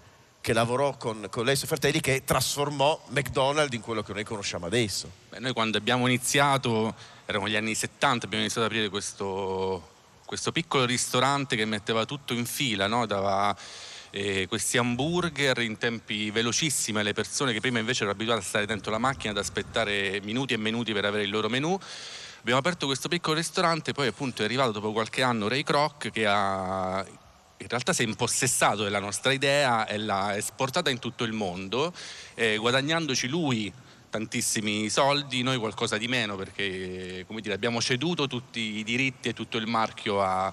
che 0.46 0.52
lavorò 0.52 0.96
con, 0.96 1.26
con 1.28 1.44
suoi 1.56 1.66
fratelli, 1.66 1.98
che 1.98 2.22
trasformò 2.22 3.06
McDonald's 3.08 3.74
in 3.74 3.80
quello 3.80 4.04
che 4.04 4.12
noi 4.12 4.22
conosciamo 4.22 4.66
adesso. 4.66 5.10
Beh, 5.28 5.40
noi 5.40 5.52
quando 5.52 5.76
abbiamo 5.76 6.06
iniziato, 6.06 6.94
erano 7.24 7.48
gli 7.48 7.56
anni 7.56 7.74
70, 7.74 8.26
abbiamo 8.26 8.44
iniziato 8.44 8.64
ad 8.64 8.72
aprire 8.72 8.88
questo, 8.88 9.88
questo 10.24 10.52
piccolo 10.52 10.84
ristorante 10.84 11.56
che 11.56 11.64
metteva 11.64 12.04
tutto 12.04 12.32
in 12.32 12.46
fila, 12.46 12.86
no? 12.86 13.06
dava 13.06 13.56
eh, 14.10 14.46
questi 14.46 14.78
hamburger 14.78 15.58
in 15.62 15.78
tempi 15.78 16.30
velocissimi 16.30 17.00
alle 17.00 17.12
persone 17.12 17.52
che 17.52 17.58
prima 17.58 17.80
invece 17.80 18.04
erano 18.04 18.16
abituate 18.16 18.40
a 18.40 18.44
stare 18.44 18.66
dentro 18.66 18.92
la 18.92 18.98
macchina 18.98 19.32
ad 19.32 19.38
aspettare 19.38 20.20
minuti 20.22 20.54
e 20.54 20.58
minuti 20.58 20.92
per 20.92 21.06
avere 21.06 21.24
il 21.24 21.30
loro 21.30 21.48
menù. 21.48 21.76
Abbiamo 22.38 22.60
aperto 22.60 22.86
questo 22.86 23.08
piccolo 23.08 23.34
ristorante, 23.34 23.90
poi 23.90 24.06
appunto 24.06 24.42
è 24.42 24.44
arrivato 24.44 24.70
dopo 24.70 24.92
qualche 24.92 25.24
anno 25.24 25.48
Ray 25.48 25.64
Kroc 25.64 26.12
che 26.12 26.24
ha 26.24 27.04
in 27.58 27.68
realtà 27.68 27.92
si 27.92 28.02
è 28.02 28.06
impossessato 28.06 28.82
della 28.82 28.98
nostra 28.98 29.32
idea 29.32 29.86
e 29.86 29.98
l'ha 29.98 30.36
esportata 30.36 30.90
in 30.90 30.98
tutto 30.98 31.24
il 31.24 31.32
mondo, 31.32 31.92
eh, 32.34 32.56
guadagnandoci 32.56 33.28
lui 33.28 33.72
tantissimi 34.08 34.88
soldi, 34.88 35.42
noi 35.42 35.58
qualcosa 35.58 35.98
di 35.98 36.08
meno 36.08 36.36
perché 36.36 37.26
dire, 37.28 37.54
abbiamo 37.54 37.80
ceduto 37.80 38.26
tutti 38.26 38.78
i 38.78 38.84
diritti 38.84 39.28
e 39.28 39.32
tutto 39.34 39.58
il 39.58 39.66
marchio 39.66 40.22
a, 40.22 40.50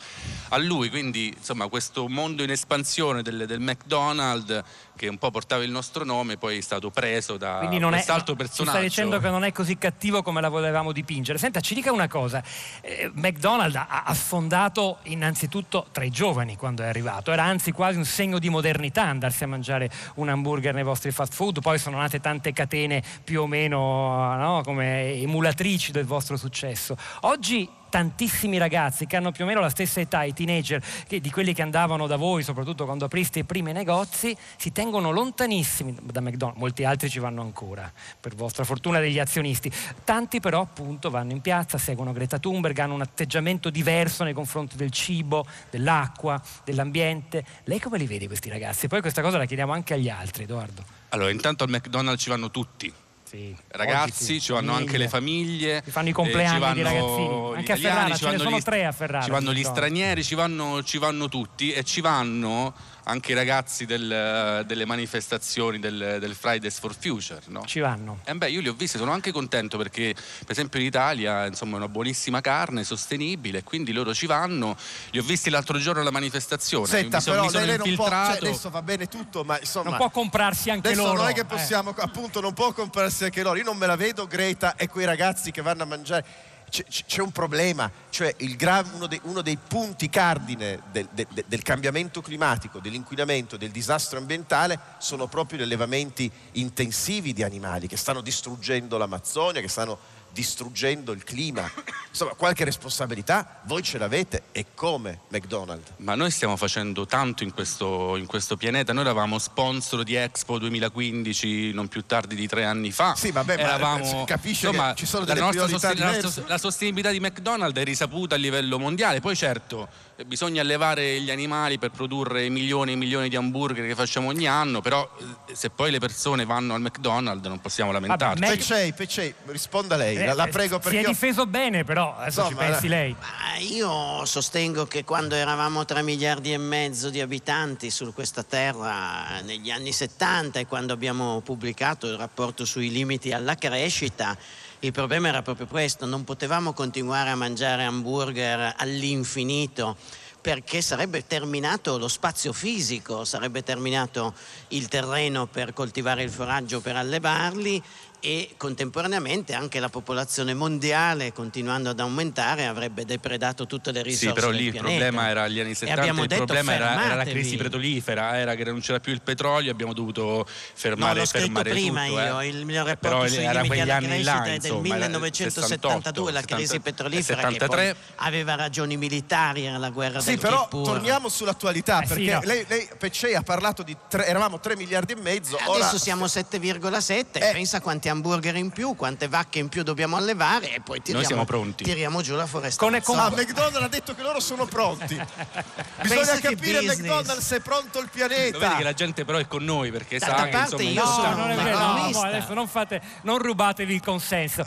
a 0.50 0.58
lui, 0.58 0.90
quindi 0.90 1.34
insomma 1.36 1.68
questo 1.68 2.10
mondo 2.10 2.44
in 2.44 2.50
espansione 2.50 3.22
del, 3.22 3.46
del 3.46 3.60
McDonald's 3.60 4.62
che 4.96 5.08
un 5.08 5.18
po' 5.18 5.32
portava 5.32 5.64
il 5.64 5.72
nostro 5.72 6.04
nome 6.04 6.38
poi 6.38 6.58
è 6.58 6.62
stato 6.62 6.90
preso 6.90 7.38
da 7.38 7.68
è, 7.68 7.80
quest'altro 7.80 8.34
ci 8.34 8.40
personaggio. 8.40 8.78
stai 8.78 8.88
dicendo 8.88 9.20
che 9.20 9.30
non 9.30 9.44
è 9.44 9.52
così 9.52 9.78
cattivo 9.78 10.22
come 10.22 10.42
la 10.42 10.50
volevamo 10.50 10.92
dipingere. 10.92 11.38
Senta, 11.38 11.60
ci 11.60 11.74
dica 11.74 11.92
una 11.92 12.08
cosa. 12.08 12.44
Eh, 12.82 13.12
McDonald's 13.14 13.76
ha, 13.76 14.14
sfondato 14.14 15.00
innanzitutto 15.04 15.88
tra 15.92 16.04
i 16.04 16.10
giovani 16.10 16.56
quando 16.56 16.84
è 16.84 16.88
arrivato. 16.88 17.32
Era 17.32 17.44
anzi 17.44 17.72
quasi 17.72 17.98
un 17.98 18.06
segno 18.06 18.40
di 18.40 18.50
modernità 18.50 19.04
andarsi 19.04 19.44
a 19.44 19.48
mangiare 19.48 19.90
un 20.16 20.30
hamburger 20.30 20.74
nei 20.74 20.84
vostri 20.84 21.12
fast 21.12 21.34
food. 21.34 21.62
Poi 21.62 21.78
sono 21.78 21.98
nate 21.98 22.20
tante 22.20 22.54
catene 22.54 23.04
più 23.24 23.42
o 23.42 23.48
meno 23.48 24.36
no, 24.36 24.62
come 24.64 25.14
emulatrici 25.14 25.92
del 25.92 26.06
vostro 26.06 26.38
successo. 26.38 26.96
Oggi 27.22 27.82
tantissimi 27.94 28.58
ragazzi 28.58 29.06
che 29.06 29.18
hanno 29.18 29.32
più 29.32 29.44
o 29.44 29.48
meno 29.48 29.60
la 29.60 29.70
stessa 29.70 30.00
età, 30.00 30.24
i 30.24 30.34
teenager, 30.34 30.84
di 31.08 31.30
quelli 31.30 31.54
che 31.54 31.62
andavano 31.62 32.08
da 32.08 32.16
voi, 32.16 32.42
soprattutto 32.42 32.86
quando 32.86 33.06
apriste 33.06 33.38
i 33.38 33.44
primi 33.44 33.72
negozi, 33.72 34.36
si 34.58 34.72
tengono 34.72 35.12
lontanissimi 35.12 35.96
da 36.02 36.20
McDonald's. 36.20 36.60
Molti 36.60 36.86
altri 36.86 37.08
ci 37.08 37.20
vanno 37.20 37.44
ancora, 37.44 37.94
per 38.20 38.34
vostra 38.34 38.64
fortuna 38.64 39.00
degli 39.00 39.20
azionisti. 39.20 39.72
Tanti 40.04 40.40
però 40.40 40.62
appunto 40.62 41.12
vanno 41.12 41.34
in 41.34 41.42
piazza, 41.42 41.78
seguono 41.78 42.14
Greta 42.14 42.40
Thunberg, 42.40 42.80
hanno 42.80 42.96
un 42.96 43.02
atteggiamento 43.02 43.70
diverso 43.70 44.24
nei 44.24 44.34
confronti 44.34 44.76
del 44.76 44.90
cibo, 44.90 45.46
dell'acqua, 45.70 46.42
dell'ambiente. 46.64 47.46
Lei 47.66 47.80
come 47.80 48.00
li 48.00 48.08
vede 48.08 48.26
questi 48.26 48.50
ragazzi? 48.50 48.88
Poi 48.88 49.02
questa 49.02 49.22
cosa 49.22 49.38
la 49.38 49.46
chiediamo 49.46 49.72
anche 49.72 49.94
agli 49.94 50.10
altri, 50.10 50.46
Edoardo. 50.46 50.84
Allora, 51.10 51.30
intanto 51.30 51.64
al 51.64 51.70
McDonald's 51.70 52.24
ci 52.24 52.30
vanno 52.30 52.50
tutti. 52.50 52.92
Sì, 53.34 53.56
ragazzi, 53.70 54.24
sì, 54.26 54.40
ci 54.40 54.52
vanno 54.52 54.74
anche 54.74 54.96
le 55.00 55.08
famiglie. 55.08 55.82
Ci 55.84 55.90
fanno 55.90 56.06
i 56.06 56.12
eh, 56.12 56.14
compleanni 56.14 56.54
ci 56.54 56.60
vanno 56.60 56.74
di 56.76 56.82
ragazzini. 56.84 57.54
Anche 57.56 57.72
a 57.72 57.76
Ferrara, 57.78 58.16
ci 58.16 58.24
ce 58.24 58.30
ne 58.30 58.38
sono 58.38 58.58
gli- 58.58 58.62
tre 58.62 58.86
a 58.86 58.92
Ferrara, 58.92 59.24
Ci 59.24 59.32
vanno 59.32 59.54
gli 59.54 59.64
stranieri, 59.64 60.24
ci 60.24 60.36
vanno, 60.36 60.84
ci 60.84 61.00
vanno 61.00 61.30
tutti 61.30 61.72
e 61.74 61.84
ci 61.84 62.02
vanno 62.02 62.76
anche 63.06 63.32
i 63.32 63.36
ragazzi 63.36 63.86
del- 63.86 64.64
delle 64.66 64.86
manifestazioni 64.86 65.80
del, 65.80 66.18
del 66.20 66.36
Fridays 66.36 66.80
for 66.80 66.96
Future. 66.98 67.42
No? 67.48 67.66
Ci 67.66 67.80
vanno. 67.80 68.20
Eh 68.24 68.34
beh, 68.34 68.50
io 68.50 68.62
li 68.62 68.68
ho 68.68 68.74
visti, 68.74 68.98
sono 68.98 69.12
anche 69.12 69.32
contento 69.32 69.78
perché 69.78 70.14
per 70.14 70.52
esempio 70.52 70.80
in 70.80 70.86
Italia 70.86 71.46
insomma, 71.46 71.74
è 71.74 71.78
una 71.78 71.90
buonissima 71.90 72.42
carne, 72.42 72.84
sostenibile, 72.84 73.64
quindi 73.64 73.92
loro 73.92 74.14
ci 74.14 74.26
vanno. 74.26 74.78
Li 75.12 75.20
ho 75.20 75.24
visti 75.24 75.50
l'altro 75.50 75.78
giorno 75.78 76.02
alla 76.02 76.12
manifestazione, 76.12 76.88
Senta, 76.88 77.18
mi 77.18 77.24
sono, 77.24 77.36
però 77.36 77.46
mi 77.48 77.52
sono 77.52 77.66
lei, 77.66 77.78
lei 77.78 77.88
non 77.88 77.96
può, 77.96 78.08
cioè, 78.10 78.38
adesso 78.38 78.70
va 78.70 78.82
bene 78.82 79.08
tutto, 79.08 79.44
ma 79.44 79.60
insomma... 79.60 79.90
Non 79.90 79.98
può 79.98 80.10
comprarsi 80.10 80.70
anche 80.70 80.88
Adesso 80.90 81.04
loro. 81.04 81.18
non 81.18 81.30
è 81.30 81.34
che 81.34 81.42
eh. 81.42 81.46
possiamo, 81.46 81.94
appunto, 81.98 82.40
non 82.40 82.54
può 82.54 82.72
comprarsi 82.72 83.26
anche 83.26 83.44
loro. 83.44 83.58
Io 83.58 83.64
non 83.64 83.78
me 83.78 83.86
la 83.86 83.96
vedo 83.96 84.28
Greta 84.28 84.76
e 84.76 84.88
quei 84.88 85.06
ragazzi 85.06 85.52
che 85.52 85.62
vanno 85.62 85.84
a 85.84 85.86
mangiare. 85.86 86.26
C'è, 86.74 86.84
c'è- 87.06 87.22
un 87.22 87.32
problema, 87.32 87.92
cioè 88.10 88.36
gra- 88.56 88.84
uno, 88.96 89.06
dei, 89.06 89.20
uno 89.26 89.44
dei 89.44 89.58
punti 89.58 90.10
cardine 90.10 90.82
del, 90.92 91.08
del- 91.12 91.28
del 91.46 91.62
cambiamento 91.62 92.20
climatico, 92.20 92.80
dell'inquinamento, 92.80 93.58
del 93.58 93.70
disastro 93.70 94.18
ambientale 94.18 94.80
sono 94.98 95.28
proprio 95.28 95.60
gli 95.60 95.62
allevamenti 95.62 96.32
intensivi 96.54 97.32
di 97.32 97.44
animali 97.44 97.86
che 97.86 97.96
stanno 97.96 98.22
distruggendo 98.22 98.98
l'Amazzonia, 98.98 99.62
che 99.62 99.68
stanno 99.68 100.00
distruggendo 100.34 101.12
il 101.12 101.24
clima. 101.24 101.70
Insomma, 102.10 102.34
qualche 102.34 102.64
responsabilità 102.64 103.62
voi 103.66 103.82
ce 103.82 103.98
l'avete 103.98 104.44
e 104.52 104.66
come 104.74 105.22
McDonald's? 105.30 105.92
Ma 105.98 106.16
noi 106.16 106.32
stiamo 106.32 106.58
facendo 106.58 107.06
tanto 107.06 107.44
in 107.44 107.54
questo, 107.54 108.16
in 108.18 108.26
questo 108.26 108.58
pianeta. 108.58 108.94
Noi 108.94 109.04
eravamo 109.04 109.40
sponsor 109.40 110.04
di 110.04 110.16
Expo 110.16 110.58
2015 110.60 111.72
non 111.74 111.88
più 111.88 112.06
tardi 112.06 112.36
di 112.36 112.48
tre 112.48 112.66
anni 112.66 112.92
fa. 112.92 113.16
Sì, 113.16 113.32
vabbè, 113.32 113.56
ma 113.56 113.62
eravamo, 113.62 114.26
capisce 114.26 114.70
che 114.70 114.94
ci 114.96 115.06
sono 115.06 115.26
la 115.26 115.34
delle 115.34 115.46
nostra 115.46 115.66
priorità 115.66 116.20
sosten- 116.22 116.44
la, 116.44 116.50
la 116.50 116.58
sostenibilità 116.58 117.12
di 117.12 117.20
McDonald's 117.20 117.80
è 117.80 117.84
risaputa 117.84 118.36
a 118.36 118.38
livello 118.38 118.78
mondiale. 118.80 119.20
Poi 119.20 119.36
certo, 119.36 119.88
eh, 120.13 120.13
bisogna 120.26 120.62
allevare 120.62 121.20
gli 121.22 121.32
animali 121.32 121.80
per 121.80 121.90
produrre 121.92 122.48
milioni 122.50 122.92
e 122.92 122.96
milioni 122.96 123.30
di 123.30 123.36
hamburger 123.36 123.86
che 123.88 123.96
facciamo 123.96 124.28
ogni 124.30 124.48
anno, 124.48 124.80
però 124.82 125.10
eh, 125.48 125.56
se 125.56 125.70
poi 125.72 125.90
le 125.92 126.00
persone 126.00 126.46
vanno 126.46 126.76
al 126.76 126.82
McDonald's 126.82 127.48
non 127.48 127.60
possiamo 127.60 127.92
lamentarci. 127.92 128.40
Mac- 128.42 128.56
Pecei, 128.56 128.94
Pecei, 128.94 129.34
risponda 129.48 129.96
lei, 129.96 130.16
Eh, 130.16 130.26
la, 130.26 130.34
la 130.34 130.46
eh, 130.46 130.50
prego 130.50 130.76
Si 130.76 130.82
perché 130.82 130.98
è 131.00 131.02
io- 131.02 131.08
difeso 131.08 131.46
bene, 131.48 131.84
però 131.84 132.16
adesso 132.18 132.44
ci 132.46 132.52
Insomma, 132.52 132.70
pensi 132.70 132.88
lei. 132.88 133.16
Ma 133.20 133.58
io 133.58 134.26
sostengo 134.26 134.86
che 134.86 135.04
quando 135.04 135.36
eravamo 135.36 135.84
3 135.84 136.02
miliardi 136.04 136.54
e 136.54 136.58
mezzo 136.58 137.10
di 137.10 137.20
abitanti 137.20 137.90
su 137.90 138.14
questa 138.14 138.44
terra 138.44 139.40
negli 139.44 139.72
anni 139.72 139.92
70 139.92 140.60
e 140.60 140.68
quando 140.68 140.94
abbiamo 140.94 141.42
pubblicato 141.42 142.08
il 142.08 142.18
rapporto 142.18 142.66
sui 142.66 142.92
limiti 142.92 143.32
alla 143.32 143.56
crescita, 143.56 144.38
il 144.84 144.92
problema 144.92 145.30
era 145.30 145.42
proprio 145.42 145.66
questo, 145.66 146.06
non 146.06 146.26
potevamo 146.26 146.74
continuare 146.74 147.30
a 147.30 147.36
mangiare 147.36 147.86
hamburger 147.86 148.74
all'infinito 148.78 149.96
perché 150.42 150.82
sarebbe 150.82 151.26
terminato 151.26 151.98
lo 151.98 152.10
spazio 152.10 152.52
fisico, 152.52 153.24
sarebbe 153.24 153.64
terminato 153.64 154.34
il 154.70 154.90
terreno 154.90 155.46
per 155.46 155.72
coltivare 155.72 156.24
il 156.24 156.30
foraggio, 156.30 156.82
per 156.82 156.98
allevarli 156.98 157.82
e 158.26 158.52
contemporaneamente 158.56 159.54
anche 159.54 159.82
la 159.82 159.90
popolazione 159.90 160.54
mondiale, 160.54 161.34
continuando 161.34 161.90
ad 161.90 162.00
aumentare, 162.00 162.66
avrebbe 162.66 163.04
depredato 163.04 163.66
tutte 163.68 163.92
le 163.92 164.02
risorse 164.02 164.28
Sì, 164.28 164.32
però 164.34 164.48
del 164.48 164.56
lì 164.56 164.66
il 164.68 164.72
pianeta. 164.72 164.94
problema 164.96 165.28
era 165.30 165.44
agli 165.44 165.60
anni 165.60 165.72
E 165.72 165.76
70, 165.76 166.00
abbiamo 166.00 166.22
il 166.22 166.28
detto, 166.30 166.46
problema 166.46 166.74
era, 166.74 167.04
era 167.06 167.16
la 167.16 167.24
crisi 167.26 167.58
petrolifera, 167.58 168.38
era 168.40 168.56
che 168.56 168.64
non 168.64 168.80
c'era 168.80 169.02
più 169.02 169.12
il 169.12 169.22
petrolio, 169.22 169.72
abbiamo 169.72 169.92
dovuto 169.94 170.22
No, 170.24 170.38
l'ho 170.38 170.46
fermare, 170.76 171.26
scritto 171.26 171.44
fermare 171.46 171.70
prima 171.72 172.06
tutto, 172.06 172.20
io, 172.20 172.40
eh. 172.40 172.48
il 172.48 172.66
mio 172.66 172.84
rapporto 172.86 173.18
Però 173.18 173.28
sui 173.28 173.44
era 173.44 173.52
limiti 173.62 173.68
quegli 173.68 173.80
alla 173.82 173.96
anni 173.96 174.08
crescita 174.08 174.32
là, 174.34 174.40
è 174.40 174.46
del 174.46 174.54
insomma, 174.56 174.96
era 174.96 175.06
il 175.06 175.12
1972, 175.12 176.32
la 176.32 176.40
68, 176.40 176.56
crisi 176.56 176.80
petrolifera 176.80 177.42
che 177.42 177.54
73. 177.54 177.94
poi 177.94 178.04
aveva 178.26 178.56
ragioni 178.56 178.96
militari, 178.96 179.66
era 179.66 179.78
la 179.78 179.90
guerra 179.90 180.20
Sì, 180.22 180.30
del 180.30 180.40
però 180.40 180.62
Kippur. 180.64 180.86
torniamo 180.86 181.28
sull'attualità 181.28 182.02
Eh, 182.02 182.08
sì, 182.08 182.14
perché 182.14 182.32
no. 182.34 182.42
lei, 182.46 182.66
lei, 182.70 182.88
Pecei 182.98 183.36
ha 183.36 183.42
parlato 183.44 183.84
di 183.84 183.98
tre, 184.08 184.28
eravamo 184.28 184.62
3 184.62 184.78
miliardi 184.78 185.12
e 185.12 185.16
mezzo, 185.18 185.58
Adesso 185.58 185.70
ora 185.72 185.98
siamo 185.98 186.26
7,7, 186.26 187.26
Eh. 187.34 187.52
pensa 187.52 187.82
quanti 187.82 188.08
hamburger 188.14 188.56
in 188.56 188.70
più, 188.72 188.96
quante 188.96 189.28
vacche 189.28 189.60
in 189.60 189.70
più 189.70 189.84
dobbiamo 189.84 190.16
allevare 190.18 190.74
e 190.74 190.80
poi 190.80 191.02
tiriamo, 191.02 191.26
siamo 191.26 191.46
pronti. 191.46 191.84
tiriamo 191.84 192.22
giù 192.22 192.36
la 192.36 192.46
foresta. 192.48 192.84
Con- 192.86 193.00
con- 193.04 193.20
Ah, 193.20 193.30
McDonald's 193.30 193.78
ha 193.82 193.88
detto 193.88 194.16
che 194.16 194.22
loro 194.22 194.40
sono 194.40 194.66
pronti. 194.66 195.16
Bisogna 196.02 196.40
capire. 196.40 196.82
McDonald's 196.82 197.40
se 197.46 197.58
è 197.58 197.60
pronto 197.60 198.00
il 198.00 198.10
Lo 198.14 198.28
vedi 198.28 198.52
pianeta. 198.52 198.76
che 198.78 198.84
la 198.84 198.94
gente 198.94 199.26
però 199.26 199.38
è 199.38 199.48
con 199.48 199.64
noi 199.64 199.92
perché 199.92 200.18
D'altra 200.20 200.38
sa 200.38 200.48
che 200.48 200.58
insomma 200.58 200.84
io 200.90 201.06
sono 201.06 201.22
realtà- 201.24 201.40
non 201.40 201.50
è 201.50 201.56
un 201.58 201.64
vero, 201.64 201.78
no, 201.78 202.10
no, 202.10 202.22
adesso 202.22 202.54
non, 202.54 202.68
fate, 202.68 203.02
non 203.24 203.38
rubatevi 203.40 203.94
il 203.94 204.02
consenso. 204.02 204.64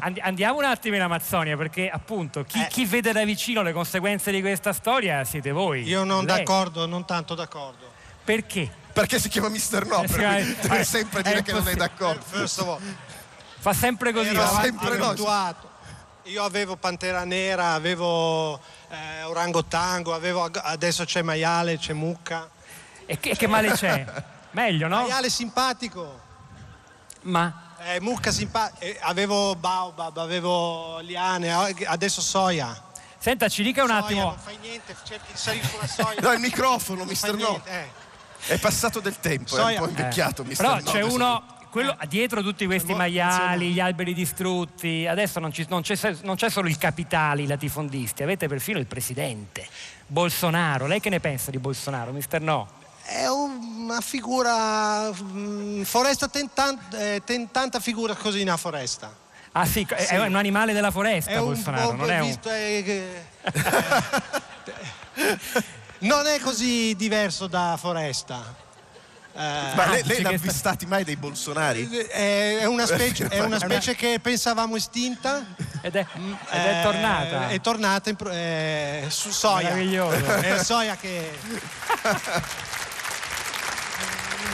And- 0.00 0.18
andiamo 0.20 0.58
un 0.58 0.64
attimo 0.64 0.96
in 0.96 1.02
Amazzonia 1.02 1.56
perché 1.56 1.88
appunto 1.88 2.44
chi, 2.44 2.60
Eh. 2.62 2.66
chi 2.68 2.84
vede 2.84 3.12
da 3.12 3.24
vicino 3.24 3.62
le 3.62 3.72
conseguenze 3.72 4.30
di 4.30 4.40
questa 4.40 4.72
storia 4.72 5.24
siete 5.24 5.50
voi. 5.52 5.82
Io 5.82 6.04
non 6.04 6.24
Lei. 6.24 6.36
d'accordo, 6.38 6.86
non 6.86 7.04
tanto 7.04 7.34
d'accordo. 7.34 7.86
Perché? 8.24 8.70
Perché 8.98 9.20
si 9.20 9.28
chiama 9.28 9.48
Mister 9.48 9.86
No, 9.86 10.00
per 10.00 10.20
Eh, 10.20 10.42
cui 10.42 10.56
deve 10.60 10.80
eh, 10.80 10.84
sempre 10.84 11.22
dire 11.22 11.42
che 11.42 11.52
non 11.52 11.68
è 11.68 11.74
d'accordo. 11.74 12.20
First 12.28 12.58
of 12.58 12.66
all, 12.68 12.80
Fa 13.60 13.72
sempre 13.72 14.12
così. 14.12 14.28
ero 14.30 14.44
sempre 14.60 14.96
no. 14.96 15.06
abituato. 15.10 15.70
Io 16.24 16.42
avevo 16.42 16.74
Pantera 16.76 17.22
Nera, 17.24 17.74
avevo 17.74 18.58
eh, 18.90 19.22
Orangotango, 19.22 20.12
avevo, 20.14 20.44
adesso 20.52 21.04
c'è 21.04 21.22
maiale, 21.22 21.78
c'è 21.78 21.92
mucca. 21.92 22.48
E 23.06 23.18
che, 23.20 23.36
che 23.36 23.46
male 23.46 23.70
c'è? 23.70 24.04
Meglio, 24.50 24.88
no? 24.88 25.02
Maiale 25.02 25.30
simpatico, 25.30 26.20
Ma 27.22 27.74
eh, 27.78 28.00
mucca 28.00 28.32
simpatica, 28.32 29.06
avevo 29.06 29.54
baobab, 29.54 30.18
avevo 30.18 30.98
liane, 30.98 31.48
eh, 31.68 31.86
adesso 31.86 32.20
soia. 32.20 32.76
senta, 33.16 33.48
ci 33.48 33.62
dica 33.62 33.82
un 33.82 33.88
Soia, 33.88 34.00
attimo. 34.02 34.22
Non 34.24 34.38
fai 34.38 34.58
niente, 34.60 34.94
cerchi 35.04 35.30
di 35.32 35.38
salire 35.38 35.66
sulla 35.68 35.86
soia. 35.86 36.20
No, 36.20 36.32
il 36.32 36.40
microfono, 36.40 36.98
non 36.98 37.06
Mister 37.06 37.30
No. 37.34 37.48
niente, 37.48 37.70
eh. 37.70 38.06
È 38.46 38.58
passato 38.58 39.00
del 39.00 39.18
tempo, 39.20 39.56
è 39.56 39.72
un 39.72 39.76
po' 39.84 39.88
invecchiato, 39.88 40.44
Mister 40.44 40.66
Però 40.66 40.78
No. 40.78 40.82
c'è 40.90 41.00
adesso- 41.00 41.14
uno, 41.14 41.42
quello, 41.70 41.96
dietro 42.08 42.42
tutti 42.42 42.64
questi 42.66 42.94
maiali, 42.94 43.72
gli 43.72 43.80
alberi 43.80 44.14
distrutti, 44.14 45.06
adesso 45.06 45.38
non, 45.40 45.52
ci- 45.52 45.66
non 45.68 45.82
c'è, 45.82 45.98
non 46.22 46.36
c'è 46.36 46.48
solo 46.48 46.68
il 46.68 46.78
capitale, 46.78 47.42
i 47.42 47.46
latifondisti, 47.46 48.22
avete 48.22 48.48
perfino 48.48 48.78
il 48.78 48.86
presidente, 48.86 49.66
Bolsonaro. 50.06 50.86
Lei 50.86 51.00
che 51.00 51.10
ne 51.10 51.20
pensa 51.20 51.50
di 51.50 51.58
Bolsonaro, 51.58 52.12
mister 52.12 52.40
No? 52.40 52.68
È 53.02 53.26
una 53.26 54.00
figura. 54.00 55.10
mm, 55.12 55.82
Foresta 55.82 56.28
ten, 56.28 56.50
tan- 56.54 56.78
eh, 56.94 57.22
ten 57.24 57.50
tanta 57.50 57.80
figura 57.80 58.14
così 58.14 58.40
in 58.40 58.48
una 58.48 58.56
foresta. 58.56 59.14
Ah 59.52 59.64
sì, 59.66 59.86
è- 59.88 60.06
è 60.08 60.26
un 60.26 60.36
animale 60.36 60.72
della 60.74 60.90
foresta 60.90 61.30
È 61.30 61.38
Bolsonaro, 61.38 61.92
non 61.92 62.10
è 62.10 62.20
un... 62.20 62.26
visto, 62.26 62.50
eh, 62.50 62.82
che- 62.84 63.24
non 66.00 66.26
è 66.26 66.38
così 66.40 66.94
diverso 66.96 67.46
da 67.46 67.76
foresta. 67.78 68.66
Eh, 69.34 69.72
Ma 69.76 69.86
lei, 69.90 70.02
lei 70.04 70.20
l'ha 70.22 70.30
avvistati 70.30 70.84
mai 70.84 71.04
dei 71.04 71.14
Bolsonari? 71.16 71.88
è, 71.88 72.58
è 72.58 72.64
una 72.64 72.86
specie, 72.90 73.28
è 73.28 73.40
una 73.40 73.58
specie 73.58 73.94
che 73.94 74.18
pensavamo 74.20 74.74
estinta. 74.76 75.44
Ed 75.80 75.94
è, 75.94 76.04
ed 76.50 76.60
è 76.60 76.80
eh, 76.80 76.82
tornata. 76.82 77.48
È 77.48 77.60
tornata 77.60 78.10
in 78.10 78.16
eh, 78.30 79.04
su 79.08 79.30
soia. 79.30 79.68
Meraviglioso. 79.70 80.24
È 80.42 80.62
soia 80.64 80.96
che. 80.96 81.38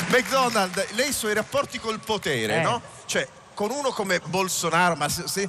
McDonald's, 0.09 0.91
lei 0.93 1.09
i 1.09 1.13
suoi 1.13 1.35
rapporti 1.35 1.79
col 1.79 1.99
potere, 2.01 2.57
Eh. 2.57 2.63
no? 2.63 2.81
Cioè, 3.07 3.27
con 3.55 3.71
uno 3.71 3.91
come 3.91 4.21
Bolsonaro, 4.21 4.97
ma 4.97 5.09
se, 5.09 5.25
se- 5.27 5.49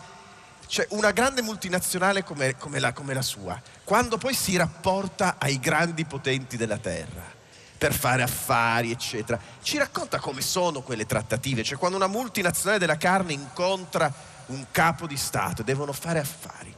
cioè 0.67 0.87
una 0.91 1.11
grande 1.11 1.41
multinazionale 1.41 2.23
come, 2.23 2.55
come 2.57 2.79
la, 2.79 2.93
come 2.93 3.13
la 3.13 3.21
sua, 3.21 3.59
quando 3.83 4.17
poi 4.17 4.33
si 4.33 4.55
rapporta 4.55 5.35
ai 5.37 5.59
grandi 5.59 6.05
potenti 6.05 6.57
della 6.57 6.77
terra 6.77 7.33
per 7.77 7.93
fare 7.93 8.23
affari, 8.23 8.91
eccetera, 8.91 9.39
ci 9.61 9.77
racconta 9.77 10.19
come 10.19 10.41
sono 10.41 10.81
quelle 10.81 11.05
trattative, 11.05 11.63
cioè 11.63 11.77
quando 11.77 11.97
una 11.97 12.07
multinazionale 12.07 12.79
della 12.79 12.97
carne 12.97 13.33
incontra 13.33 14.11
un 14.47 14.65
capo 14.71 15.07
di 15.07 15.17
Stato 15.17 15.63
devono 15.63 15.91
fare 15.93 16.19
affari. 16.19 16.74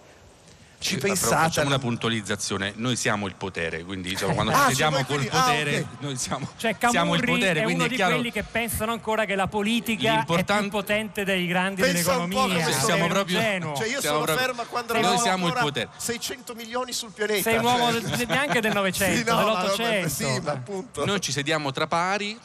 Ci 0.80 0.98
pensate? 0.98 1.36
facciamo 1.36 1.68
una 1.68 1.80
puntualizzazione, 1.80 2.74
noi 2.76 2.96
siamo 2.96 3.26
il 3.26 3.34
potere, 3.36 3.84
quindi 3.84 4.10
diciamo, 4.10 4.34
quando 4.36 4.52
Ah, 4.54 4.66
ci 4.66 4.76
sediamo 4.76 4.98
siamo 4.98 5.08
col 5.08 5.16
quelli- 5.18 5.30
ah, 5.32 5.42
potere, 5.44 5.80
ok. 5.80 5.86
noi 6.02 6.16
siamo, 6.18 6.48
Cioè 6.56 6.76
siamo 6.90 7.16
il 7.16 7.24
potere, 7.26 7.60
è 7.60 7.64
quindi 7.64 7.74
uno 7.74 7.86
è 7.86 7.90
di 7.90 7.96
chiaro. 7.96 8.14
quelli 8.14 8.32
che 8.32 8.44
pensano 8.44 8.92
ancora 8.92 9.26
che 9.26 9.36
la 9.36 9.48
politica 9.48 10.22
è 10.22 10.26
più 10.26 10.70
potente 10.70 11.24
dei 11.26 11.48
grandi 11.48 11.82
Pensa 11.82 12.18
un 12.18 12.30
po' 12.30 12.42
dell'economia. 12.48 12.64
Sei 12.72 12.84
siamo 12.84 13.08
proprio-. 13.08 13.40
Cioè 13.40 13.88
io 13.88 14.00
Siamo 14.00 14.00
sono 14.02 14.24
proprio- 14.24 14.38
ferma 14.38 14.64
quando 14.66 15.00
Noi 15.00 15.18
siamo 15.18 15.48
il 15.48 15.54
potere. 15.54 15.90
600 15.98 16.54
milioni 16.54 16.94
sul 16.94 17.12
pianeta. 17.12 17.42
Sei 17.42 17.58
un 17.58 17.66
uomo 17.66 17.92
cioè. 17.92 18.02
del- 18.02 18.28
neanche 18.28 18.62
del 18.62 18.74
Novecento, 18.74 19.18
Sì, 19.18 19.24
no, 19.24 19.36
ma- 19.36 19.44
dell'Ottocento. 19.62 20.10
Sì. 20.10 21.06
Noi 21.06 21.22
ci 21.22 21.32
sediamo 21.32 21.72
tra 21.72 21.88
pari, 21.88 22.40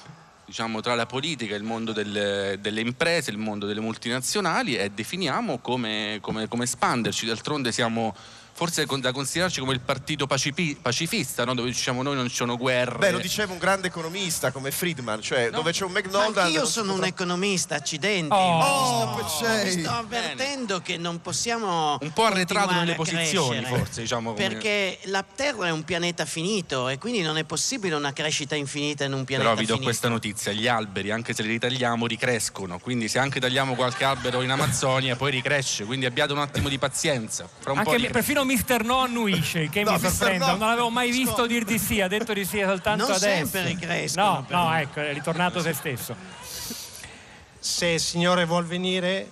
diciamo 0.53 0.83
tra 0.83 0.95
la 0.95 1.07
politica, 1.07 1.57
il 1.57 1.63
mondo 1.63 1.93
delle, 1.93 2.59
delle 2.61 2.83
imprese, 2.83 3.31
il 3.31 3.39
mondo 3.39 3.65
delle 3.65 3.81
multinazionali 3.81 4.77
e 4.77 4.91
definiamo 4.91 5.57
come, 5.61 6.19
come- 6.21 6.47
come 6.47 6.65
espanderci. 6.65 7.25
D'altronde 7.25 7.73
siamo 7.73 8.15
forse 8.55 8.87
da 9.01 9.13
considerarci 9.13 9.61
come 9.61 9.73
il 9.73 9.81
partito 9.81 10.27
pacifi- 10.27 10.77
pacifista, 10.81 11.45
no? 11.45 11.55
dove 11.55 11.71
diciamo 11.71 12.03
noi 12.03 12.15
non 12.15 12.29
ci 12.29 12.35
sono 12.35 12.57
guerre. 12.57 12.99
Beh, 12.99 13.11
lo 13.13 13.19
diceva 13.19 13.53
un 13.53 13.59
grande 13.59 13.89
economista 13.89 14.53
come 14.53 14.71
Friedman, 14.71 15.21
cioè 15.21 15.51
dove 15.51 15.73
c'è 15.73 15.85
un 15.85 15.93
Ma 15.93 16.01
McDonald's. 16.01 16.55
non 16.55 16.67
si 16.67 16.73
sono 16.73 16.95
un 16.95 17.05
economista, 17.05 17.75
accidenti. 17.75 18.33
Oh, 18.33 19.07
mi 19.17 19.29
sto, 19.29 19.41
Peccei. 19.47 19.77
mi 19.77 19.83
sto 19.83 19.91
avvertendo 19.91 20.81
che 20.81 20.97
non 20.99 21.21
possiamo. 21.21 21.99
Un 22.01 22.13
po' 22.13 22.25
arretrato 22.25 22.73
nelle 22.75 22.95
posizioni, 22.95 23.59
crescere, 23.61 23.79
forse, 23.79 24.01
diciamo, 24.03 24.33
come- 24.33 24.49
Perché 24.49 24.99
la 25.05 25.25
Terra 25.25 25.67
è 25.67 25.71
un 25.71 25.83
pianeta 25.85 26.25
finito 26.25 26.89
e 26.89 26.99
quindi 26.99 27.23
non 27.23 27.37
è 27.39 27.45
possibile 27.45 27.95
una 27.95 28.13
crescita 28.13 28.55
infinita 28.55 29.05
in 29.05 29.13
un 29.13 29.25
pianeta 29.25 29.49
Però 29.51 29.61
vi 29.61 29.67
do 29.67 29.73
finito. 29.75 29.85
questa 29.91 30.09
notizia, 30.09 30.53
gli 30.53 30.67
alberi, 30.69 31.11
anche 31.11 31.35
se 31.35 31.43
li 31.43 31.49
ritagliamo, 31.49 32.07
ricrescono, 32.07 32.79
quindi 32.79 33.09
se 33.09 33.19
anche 33.19 33.41
tagliamo 33.41 33.75
qualche 33.75 34.05
albero 34.05 34.43
in 34.43 34.51
Amazzonia 34.51 35.17
poi 35.17 35.31
ricresce, 35.31 35.85
quindi 35.85 36.07
abbiate 36.07 36.33
un 36.33 36.39
attimo 36.39 36.69
di 36.69 36.79
pazienza. 36.79 37.49
Fra 37.59 37.73
un 37.73 37.79
Anche 37.79 37.91
po' 37.91 37.97
mi- 37.97 38.03
ricre- 38.07 38.21
perfino 38.45 38.77
Mr. 38.77 38.85
No 38.85 38.99
annuisce, 38.99 39.69
che 39.69 39.83
No, 39.83 39.93
mi 39.93 39.99
sorprende. 39.99 40.45
No. 40.45 40.57
Non 40.57 40.69
l'avevo 40.69 40.91
mai 40.91 41.11
visto 41.11 41.47
dir 41.47 41.65
di 41.65 41.79
sì, 41.79 42.01
ha 42.01 42.09
detto 42.09 42.33
di 42.33 42.45
sì 42.45 42.61
soltanto 42.61 43.07
Non 43.07 43.15
adesso. 43.15 43.35
sempre 43.37 43.65
ricrescono, 43.65 44.45
No, 44.49 44.65
no, 44.65 44.75
ecco, 44.77 45.01
è 45.01 45.13
ritornato 45.13 45.61
se 45.61 45.73
stesso. 45.73 46.15
Se 47.59 47.87
il 47.87 48.01
Signore 48.01 48.45
vuol 48.45 48.65
venire 48.67 49.31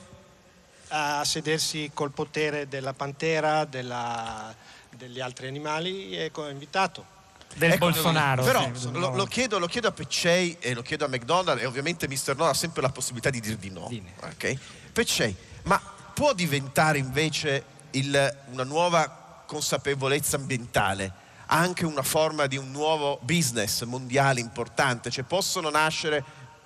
a 0.89 1.25
sedersi 1.25 1.91
col 1.95 2.11
potere 2.13 2.69
della 2.69 2.93
pantera, 2.93 3.65
della- 3.65 4.55
degli 4.91 5.21
altri 5.21 5.47
animali, 5.49 6.13
è 6.15 6.31
invitato. 6.51 7.19
Del 7.55 7.73
Ecco, 7.73 7.87
Bolsonaro. 7.87 8.45
Però 8.45 8.71
sì, 8.75 8.91
lo, 8.93 9.15
lo 9.17 9.25
chiedo, 9.25 9.59
lo 9.59 9.67
chiedo 9.67 9.89
a 9.89 9.93
Peccei 9.93 10.57
e 10.61 10.73
lo 10.73 10.83
chiedo 10.83 11.05
a 11.05 11.09
McDonald's 11.09 11.63
e 11.63 11.67
ovviamente 11.67 12.07
Mr. 12.07 12.37
No 12.37 12.45
ha 12.47 12.55
sempre 12.55 12.81
la 12.83 12.91
possibilità 12.91 13.29
di 13.31 13.41
dir 13.41 13.57
di 13.57 13.71
no. 13.71 13.87
Dimmi. 13.89 14.13
ok? 14.23 14.57
Peccei, 14.93 15.35
ma 15.65 15.81
può 16.15 16.33
diventare 16.33 16.99
invece 16.99 17.65
il- 17.93 18.37
una 18.51 18.65
nuova 18.65 19.43
consapevolezza 19.47 20.37
ambientale 20.37 21.13
anche 21.47 21.85
una 21.85 22.03
forma 22.03 22.47
di 22.47 22.57
un 22.57 22.71
nuovo 22.71 23.19
business 23.23 23.83
mondiale 23.85 24.41
importante? 24.41 25.11
Cioè 25.11 25.25
possono 25.25 25.69
nascere 25.71 26.25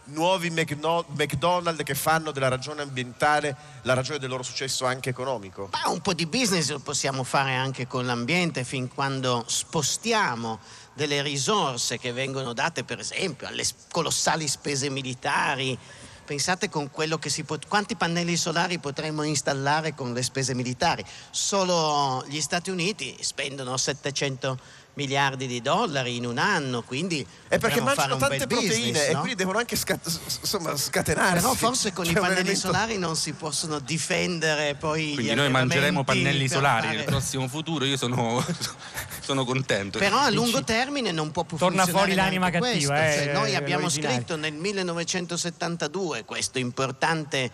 nuovi 0.08 0.50
McDonald's 0.50 1.82
che 1.82 1.94
fanno 1.94 2.30
della 2.30 2.48
ragione 2.48 2.82
ambientale 2.82 3.56
la 3.82 3.94
ragione 3.94 4.18
del 4.18 4.28
loro 4.28 4.42
successo 4.42 4.84
anche 4.84 5.08
economico? 5.08 5.70
Ma 5.72 5.88
un 5.90 6.00
po' 6.02 6.12
di 6.12 6.26
business 6.26 6.68
lo 6.68 6.80
possiamo 6.80 7.22
fare 7.24 7.54
anche 7.54 7.86
con 7.86 8.04
l'ambiente 8.04 8.64
fin 8.64 8.88
quando 8.92 9.44
spostiamo 9.46 10.60
delle 10.92 11.22
risorse 11.22 11.98
che 11.98 12.12
vengono 12.12 12.52
date 12.52 12.84
per 12.84 12.98
esempio 12.98 13.46
alle 13.46 13.64
colossali 13.90 14.46
spese 14.46 14.90
militari. 14.90 15.78
Pensate 16.24 16.70
con 16.70 16.90
quello 16.90 17.18
che 17.18 17.28
si 17.28 17.42
pot- 17.42 17.68
quanti 17.68 17.96
pannelli 17.96 18.36
solari 18.36 18.78
potremmo 18.78 19.24
installare 19.24 19.94
con 19.94 20.14
le 20.14 20.22
spese 20.22 20.54
militari? 20.54 21.04
Solo 21.30 22.24
gli 22.26 22.40
Stati 22.40 22.70
Uniti 22.70 23.14
spendono 23.20 23.76
700 23.76 24.58
miliardi 24.94 25.46
di 25.46 25.60
dollari 25.60 26.16
in 26.16 26.24
un 26.26 26.38
anno, 26.38 26.82
quindi 26.82 27.26
È 27.48 27.58
perché 27.58 27.80
mangiano 27.80 28.16
tante 28.16 28.46
proteine 28.46 28.74
business, 28.74 29.08
e 29.08 29.12
no? 29.12 29.18
quindi 29.20 29.36
devono 29.36 29.58
anche 29.58 29.76
sca- 29.76 29.98
s- 30.04 30.18
insomma, 30.40 30.76
scatenarsi. 30.76 31.34
Però 31.34 31.54
forse 31.54 31.92
con 31.92 32.04
C'è 32.04 32.10
i 32.10 32.14
un 32.14 32.20
pannelli 32.20 32.40
elemento- 32.40 32.66
solari 32.68 32.98
non 32.98 33.16
si 33.16 33.32
possono 33.32 33.78
difendere 33.80 34.74
poi 34.76 35.06
gli 35.08 35.14
Quindi 35.14 35.34
noi 35.34 35.50
mangeremo 35.50 36.04
pannelli 36.04 36.48
solari 36.48 36.86
fare- 36.86 36.96
nel 36.98 37.04
prossimo 37.06 37.48
futuro, 37.48 37.84
io 37.84 37.96
sono, 37.96 38.44
sono 39.20 39.44
contento. 39.44 39.98
Però 39.98 40.18
a 40.18 40.30
lungo 40.30 40.62
termine 40.64 41.10
non 41.12 41.30
può 41.30 41.44
più 41.44 41.56
Torna 41.56 41.82
funzionare 41.84 42.12
fuori 42.12 42.20
l'anima 42.20 42.50
cattiva, 42.50 42.94
questo. 42.94 43.20
eh, 43.20 43.24
Cioè, 43.24 43.32
noi 43.34 43.50
eh, 43.52 43.56
abbiamo 43.56 43.82
l'originale. 43.82 44.14
scritto 44.14 44.36
nel 44.36 44.52
1972 44.52 46.24
questo 46.24 46.58
importante 46.58 47.50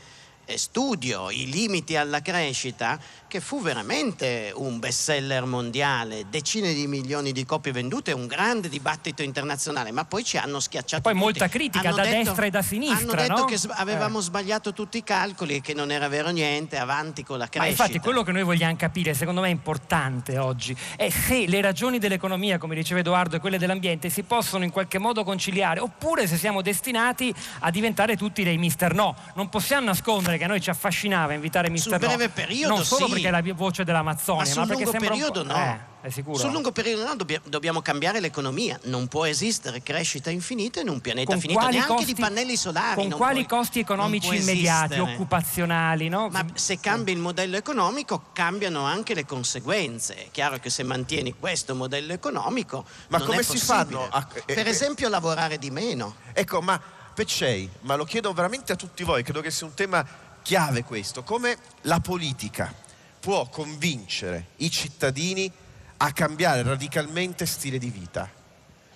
studio, 0.59 1.30
I 1.30 1.49
limiti 1.50 1.97
alla 1.97 2.21
crescita, 2.23 2.99
che 3.28 3.40
fu 3.40 3.61
veramente 3.62 4.52
un 4.54 4.78
bestseller 4.80 5.45
mondiale, 5.45 6.25
decine 6.28 6.73
di 6.75 6.87
milioni 6.87 7.33
di 7.33 7.45
copie 7.45 7.71
vendute, 7.73 8.12
un 8.12 8.26
grande 8.26 8.69
dibattito 8.69 9.23
internazionale, 9.23 9.92
ma 9.92 10.04
poi 10.04 10.25
ci 10.25 10.37
hanno 10.37 10.59
schiacciato 10.61 11.02
Poi 11.02 11.12
tutti. 11.12 11.25
molta 11.25 11.49
critica 11.49 11.88
Hanno 11.88 11.97
da 11.97 12.02
detto- 12.04 12.16
destra 12.25 12.47
e 12.47 12.50
da 12.50 12.62
sinistra, 12.62 12.99
Hanno 12.99 13.14
detto 13.14 13.40
no? 13.40 13.45
che 13.45 13.59
avevamo 13.71 14.19
Eh. 14.19 14.23
sbagliato 14.23 14.73
tutti 14.73 14.99
i 14.99 15.04
calcoli 15.04 15.57
e 15.57 15.61
che 15.61 15.75
non 15.75 15.90
era 15.90 16.09
vero 16.09 16.30
niente, 16.30 16.76
avanti 16.78 17.23
con 17.23 17.38
la 17.38 17.45
Ma 17.45 17.50
crescita. 17.50 17.71
infatti 17.85 17.99
quello 18.00 18.23
che 18.23 18.33
noi 18.33 18.42
vogliamo 18.42 18.75
capire, 18.76 19.14
secondo 19.14 19.40
me 19.40 19.49
è 19.49 19.52
importante 19.52 20.38
oggi, 20.38 20.76
è 20.97 21.09
se 21.11 21.47
le 21.47 21.61
ragioni 21.61 21.99
dell'economia, 21.99 22.59
come 22.59 22.75
diceva 22.75 23.00
Edoardo, 23.00 23.37
e 23.37 23.40
quelle 23.40 23.59
dell'ambiente 23.59 24.11
si 24.11 24.23
possono 24.25 24.64
in 24.64 24.71
qualche 24.71 24.99
modo 24.99 25.23
conciliare, 25.25 25.80
oppure 25.80 26.26
se 26.26 26.37
siamo 26.37 26.62
destinati 26.62 27.33
a 27.61 27.71
diventare 27.71 28.16
tutti 28.16 28.42
dei 28.42 28.59
mister 28.59 28.95
no. 28.95 29.14
Non 29.35 29.49
possiamo 29.49 29.87
nascondere 29.87 30.38
che 30.40 30.47
a 30.47 30.49
noi 30.49 30.61
ci 30.61 30.70
affascinava 30.70 31.35
invitare 31.35 31.68
mister 31.68 31.99
Sul 31.99 32.06
breve 32.09 32.30
periodo, 32.30 32.75
non 32.75 32.85
solo 32.85 33.04
sì. 33.06 33.12
perché 33.12 33.28
è 33.28 33.30
la 33.30 33.42
voce 33.54 33.85
dell'Amazzonia, 33.85 34.42
Ma 34.42 34.49
ma, 34.49 34.54
sul 34.54 34.66
perché 34.66 34.85
lungo 34.85 34.90
sembra 34.99 35.14
un 35.14 35.20
periodo 35.20 35.42
no. 35.44 35.55
Eh, 35.55 35.79
è 36.03 36.09
sicuro. 36.11 36.38
Sul 36.38 36.50
lungo 36.50 36.72
periodo 36.72 37.05
no, 37.05 37.14
dobbia- 37.14 37.42
dobbiamo 37.44 37.83
cambiare 37.83 38.20
l'economia. 38.20 38.81
Non 38.85 39.07
può 39.07 39.26
esistere 39.26 39.83
crescita 39.83 40.31
infinita 40.31 40.81
in 40.81 40.88
un 40.88 41.00
pianeta 41.03 41.31
con 41.33 41.40
finito, 41.40 41.61
neanche 41.68 41.87
costi, 41.87 42.14
di 42.14 42.20
pannelli 42.20 42.57
solari. 42.57 42.94
con 42.94 43.09
non 43.09 43.18
quali 43.18 43.44
può- 43.44 43.59
costi 43.59 43.81
economici 43.81 44.35
immediati, 44.35 44.94
esistere. 44.94 45.12
occupazionali, 45.12 46.09
no? 46.09 46.29
Ma 46.31 46.46
se 46.55 46.81
cambi 46.81 47.12
il 47.12 47.18
modello 47.18 47.57
economico, 47.59 48.24
cambiano 48.33 48.85
anche 48.85 49.12
le 49.14 49.26
conseguenze. 49.26 50.14
È 50.14 50.29
chiaro 50.31 50.59
che 50.59 50.70
se 50.70 50.83
mantieni 50.85 51.35
questo 51.38 51.74
modello 51.74 52.14
economico, 52.14 52.87
Ma 53.09 53.18
non 53.18 53.26
come 53.26 53.40
è 53.40 53.42
si 53.42 53.53
possibile. 53.53 53.76
fanno 53.76 54.09
a- 54.11 54.26
eh, 54.46 54.55
Per 54.55 54.66
eh, 54.66 54.70
esempio, 54.70 55.09
lavorare 55.11 55.59
di 55.59 55.70
meno. 55.70 56.14
Ecco, 56.33 56.62
ma 56.62 56.81
Peccei, 57.12 57.68
ma 57.83 57.96
lo 57.96 58.05
chiedo 58.05 58.33
veramente 58.33 58.72
a 58.72 58.76
tutti 58.76 59.03
voi, 59.03 59.22
credo 59.22 59.42
che 59.42 59.50
sia 59.50 59.66
un 59.66 59.74
tema 59.74 60.07
chiave 60.42 60.85
questo, 60.85 61.22
come 61.22 61.57
la 61.83 62.00
politica 62.00 62.72
può 63.20 63.48
convincere 63.48 64.48
i 64.57 64.70
cittadini 64.70 65.50
a 65.98 66.12
cambiare 66.12 66.62
radicalmente 66.62 67.46
stile 67.46 67.79
di 67.79 67.90
vita? 67.90 68.39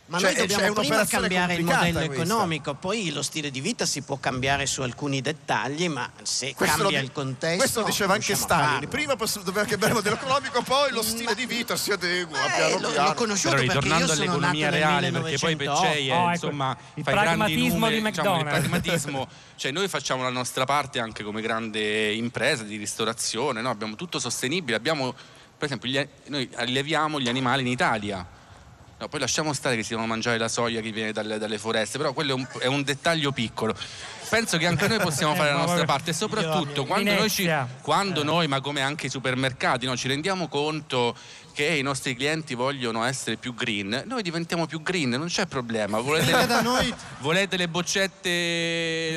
Ma 0.06 0.18
Cioè, 0.18 0.34
noi 0.36 0.46
dobbiamo 0.46 0.74
è 0.74 0.80
prima 0.86 1.06
cambiare 1.06 1.54
il 1.54 1.64
modello 1.64 2.04
questa. 2.04 2.14
economico, 2.24 2.74
poi 2.74 3.10
lo 3.10 3.22
stile 3.22 3.50
di 3.50 3.62
vita 3.62 3.86
si 3.86 4.02
può 4.02 4.18
cambiare 4.18 4.66
su 4.66 4.82
alcuni 4.82 5.22
dettagli, 5.22 5.88
ma 5.88 6.10
se 6.22 6.52
Questo 6.54 6.76
cambia 6.82 6.98
lo, 6.98 7.04
il 7.06 7.10
contesto. 7.12 7.56
questo 7.56 7.80
lo 7.80 7.86
diceva 7.86 8.12
anche 8.12 8.34
Stalin. 8.34 8.86
Prima 8.90 9.16
possiamo- 9.16 9.46
dobbiamo 9.46 9.66
cambiare 9.66 9.92
il 9.94 9.98
modello 9.98 10.16
economico, 10.16 10.60
poi 10.62 10.90
lo 10.90 11.00
stile 11.02 11.24
Ma- 11.24 11.32
di 11.32 11.46
vita 11.46 11.74
si 11.76 11.90
adegua 11.90 12.36
Eh, 12.44 12.50
piano 12.54 12.78
l'ho, 12.80 12.90
piano. 12.90 13.08
l'ho 13.08 13.14
conosciuto 13.14 13.54
Però 13.56 13.72
perché 13.72 13.88
io 13.88 14.06
sono 14.08 14.36
nato 14.38 14.58
reale, 14.70 15.10
perché 15.10 15.38
poi 15.38 15.54
1908. 15.56 15.80
Peccei 15.80 16.08
è, 16.08 16.12
Oh, 16.12 16.20
ecco, 16.20 16.30
insomma, 16.32 16.76
il 16.96 17.02
fa 17.02 17.10
i 17.10 17.14
grandi 17.14 17.28
pragmatismo 17.38 17.74
numeri, 17.74 17.94
di 18.02 18.02
diciamo, 18.02 18.28
il 18.28 18.34
McDonald's. 18.44 18.68
pragmatismo, 18.68 19.28
cioè 19.56 19.70
noi 19.70 19.88
facciamo 19.88 20.22
la 20.22 20.28
nostra 20.28 20.64
parte 20.66 20.98
anche 21.00 21.24
come 21.24 21.40
grande 21.40 22.12
impresa 22.12 22.62
di 22.62 22.76
ristorazione, 22.76 23.62
no? 23.62 23.70
abbiamo 23.70 23.96
tutto 23.96 24.18
sostenibile, 24.18 24.76
abbiamo, 24.76 25.12
per 25.12 25.64
esempio, 25.64 25.88
gli- 25.88 26.08
noi 26.26 26.46
alleviamo 26.56 27.18
gli 27.18 27.28
animali 27.28 27.62
in 27.62 27.68
Italia. 27.68 28.42
No, 29.04 29.10
poi 29.10 29.20
lasciamo 29.20 29.52
stare 29.52 29.76
che 29.76 29.82
si 29.82 29.90
devono 29.90 30.06
mangiare 30.06 30.38
la 30.38 30.48
soia 30.48 30.80
che 30.80 30.90
viene 30.90 31.12
dalle, 31.12 31.36
dalle 31.36 31.58
foreste, 31.58 31.98
però 31.98 32.14
quello 32.14 32.30
è 32.30 32.34
un, 32.34 32.46
è 32.60 32.66
un 32.66 32.82
dettaglio 32.82 33.32
piccolo. 33.32 33.74
Penso 34.30 34.56
che 34.56 34.66
anche 34.66 34.88
noi 34.88 34.98
possiamo 34.98 35.34
Eh, 35.34 35.36
fare 35.36 35.50
la 35.50 35.58
nostra 35.58 35.84
parte 35.84 36.10
e 36.10 36.14
soprattutto 36.14 36.86
quando 36.86 37.12
noi, 37.12 37.28
ci, 37.28 37.50
quando 37.82 38.22
noi, 38.22 38.48
ma 38.48 38.62
come 38.62 38.80
anche 38.80 39.06
i 39.06 39.10
supermercati, 39.10 39.84
no, 39.84 39.94
ci 39.94 40.08
rendiamo 40.08 40.48
conto 40.48 41.14
che 41.54 41.66
i 41.66 41.82
nostri 41.82 42.16
clienti 42.16 42.54
vogliono 42.54 43.04
essere 43.04 43.36
più 43.36 43.54
green, 43.54 44.02
noi 44.06 44.22
diventiamo 44.22 44.66
più 44.66 44.82
green, 44.82 45.10
non 45.10 45.28
c'è 45.28 45.46
problema. 45.46 46.00
Volete, 46.00 46.46
da 46.46 46.60
noi. 46.60 46.92
volete 47.20 47.56
le 47.56 47.68
boccette, 47.68 48.28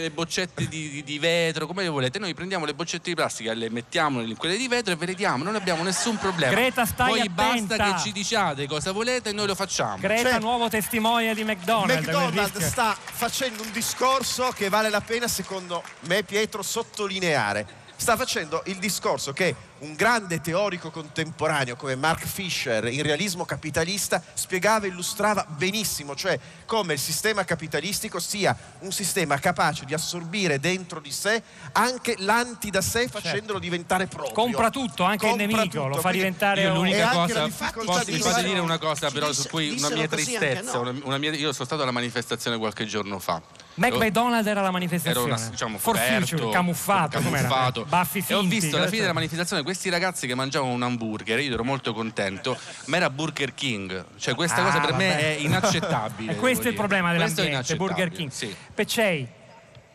le 0.02 0.12
boccette 0.14 0.68
di, 0.68 0.90
di- 0.90 1.04
di 1.04 1.18
vetro, 1.20 1.66
come 1.66 1.82
le 1.82 1.90
volete? 1.90 2.20
Noi 2.20 2.36
prendiamo 2.36 2.66
le 2.66 2.76
boccette 2.76 3.10
di 3.10 3.16
plastica, 3.16 3.54
le 3.54 3.72
mettiamo 3.72 4.22
in 4.22 4.38
quelle 4.38 4.56
di 4.56 4.68
vetro 4.68 4.94
e 4.94 4.96
ve 4.96 5.08
le 5.08 5.16
diamo, 5.16 5.44
non 5.44 5.56
abbiamo 5.56 5.82
nessun 5.82 6.18
problema. 6.18 6.54
Greta, 6.54 6.86
stai 6.86 7.10
Poi 7.10 7.20
attenta. 7.22 7.76
basta 7.76 7.94
che 7.96 8.02
ci 8.02 8.12
diciate 8.12 8.68
cosa 8.68 8.92
volete 8.92 9.30
e 9.30 9.34
noi 9.34 9.48
lo 9.48 9.56
facciamo. 9.56 9.98
Greta, 9.98 10.30
Cioè, 10.30 10.40
nuovo 10.40 10.70
testimone 10.70 11.34
di 11.34 11.44
McDonald's. 11.44 12.06
McDonald's 12.06 12.66
sta 12.68 12.96
facendo 13.02 13.64
un 13.64 13.72
discorso 13.72 14.52
che 14.56 14.70
vale 14.70 14.90
la 14.92 15.02
pena, 15.02 15.28
secondo 15.28 15.84
me, 16.02 16.22
Pietro, 16.22 16.62
sottolineare. 16.62 17.86
Sta 18.00 18.16
facendo 18.16 18.62
il 18.68 18.78
discorso 18.78 19.34
che 19.34 19.56
un 19.80 19.94
grande 19.96 20.42
teorico 20.42 20.90
contemporaneo 20.92 21.76
come 21.76 21.96
Mark 21.96 22.26
Fisher 22.26 22.86
in 22.88 23.04
realismo 23.04 23.46
capitalista 23.46 24.22
spiegava 24.34 24.86
e 24.86 24.90
illustrava 24.90 25.46
benissimo, 25.48 26.16
cioè 26.16 26.40
come 26.66 26.94
il 26.94 27.00
sistema 27.00 27.44
capitalistico 27.44 28.20
sia 28.20 28.56
un 28.80 28.92
sistema 28.92 29.38
capace 29.40 29.86
di 29.86 29.94
assorbire 29.94 30.60
dentro 30.60 31.00
di 31.00 31.12
sé 31.12 31.42
anche 31.74 32.16
l'anti 32.20 32.70
da 32.70 32.82
sé 32.82 33.08
facendolo 33.08 33.60
diventare 33.60 34.08
proprio. 34.08 34.34
Compra 34.34 34.70
tutto, 34.70 35.04
anche 35.04 35.26
il 35.26 35.32
Compra 35.38 35.46
nemico, 35.58 35.78
lo 35.78 35.84
tutto, 35.90 35.96
fa 35.96 36.02
quindi- 36.10 36.18
diventare 36.18 36.62
Io 36.62 36.70
un- 36.72 36.76
l'unica 36.78 37.06
la 37.06 37.12
cosa, 37.12 37.48
posso, 37.84 38.04
di 38.12 38.18
posso 38.18 38.42
dire 38.42 38.60
una 38.60 38.78
cosa 38.78 39.12
però 39.12 39.32
su 39.32 39.48
cui 39.48 39.76
una 39.78 39.90
mia 39.90 40.08
tristezza, 40.08 40.82
no. 40.82 41.00
una- 41.04 41.18
mia- 41.18 41.34
io 41.36 41.52
sono 41.54 41.66
stato 41.66 41.82
alla 41.84 41.92
manifestazione 41.92 42.58
qualche 42.58 42.86
giorno 42.86 43.20
fa. 43.20 43.42
Mac 43.76 43.94
McDonald 43.94 44.48
era 44.48 44.62
la 44.62 44.72
manifestazione. 44.72 45.34
una, 45.34 45.50
diciamo, 45.50 45.78
coperto, 45.78 46.26
Future, 46.26 46.52
camuffato, 46.52 47.20
camuffato. 47.20 47.86
Baffi 47.86 48.24
e 48.26 48.34
ho 48.34 48.40
finti, 48.40 48.56
visto 48.56 48.70
alla 48.70 48.78
cosa- 48.78 48.90
fine 48.90 49.02
della 49.02 49.14
manifestazione 49.14 49.62
questi 49.68 49.90
ragazzi 49.90 50.28
che 50.28 50.34
mangiavano 50.34 50.72
un 50.72 50.82
hamburger 50.82 51.42
io 51.42 51.54
ero 51.54 51.66
molto 51.66 51.94
contento 51.94 52.58
ma 52.86 52.96
era 52.96 53.10
Burger 53.10 53.54
King 53.54 54.06
cioè 54.18 54.34
questa 54.34 54.62
Ah, 54.62 54.64
cosa 54.64 54.80
per 54.80 54.94
me 54.94 55.10
vabbè. 55.10 55.36
è 55.36 55.40
inaccettabile 55.42 56.32
E 56.32 56.36
questo 56.40 56.64
è 56.64 56.68
il 56.68 56.72
dire. 56.72 56.76
problema 56.76 57.12
dell'ambiente, 57.12 57.52
inaccettabile, 57.52 57.86
Burger 57.96 58.12
King. 58.18 58.32
sì. 58.32 58.56
Peccei, 58.74 59.28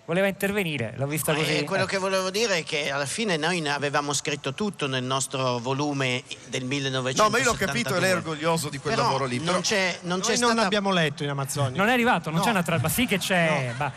voleva 0.05 0.27
intervenire, 0.27 0.93
l'ho 0.99 1.07
vista 1.07 1.33
così. 1.33 1.57
Eh, 1.59 1.65
quello 1.65 1.85
eh. 1.85 1.87
che 1.87 1.97
volevo 1.97 2.29
dire 2.31 2.59
è 2.59 2.65
che 2.65 2.91
alla 2.91 3.07
fine 3.07 3.39
noi 3.39 3.61
ne 3.63 3.71
avevamo 3.71 4.13
scritto 4.13 4.53
tutto 4.53 4.87
nel 4.87 5.03
nostro 5.05 5.59
volume 5.59 6.23
del 6.49 6.65
1972. 6.65 7.23
No, 7.23 7.29
ma 7.31 7.39
io 7.39 7.45
l'ho 7.45 7.55
capito 7.55 7.97
e 7.97 8.01
lei 8.01 8.11
è 8.11 8.15
orgoglioso 8.17 8.69
di 8.69 8.77
quel 8.77 8.95
Però 8.95 9.07
lavoro 9.07 9.25
lì. 9.25 9.39
Non 9.43 9.63
c'è, 9.63 10.01
non 10.03 10.19
Noi 10.19 10.27
c'è 10.35 10.37
non 10.39 10.51
stata... 10.51 10.67
abbiamo 10.67 10.91
letto 10.93 11.23
in 11.25 11.31
Amazzonia. 11.31 11.79
Non 11.81 11.89
è 11.89 11.93
arrivato, 11.95 12.29
non 12.29 12.41
No. 12.41 12.45
c'è 12.45 12.51
una 12.51 12.63
tra... 12.63 12.79
Ma 12.79 12.89
sì 12.91 13.07
che 13.07 13.17
c'è. 13.17 13.73
ma- 13.79 13.91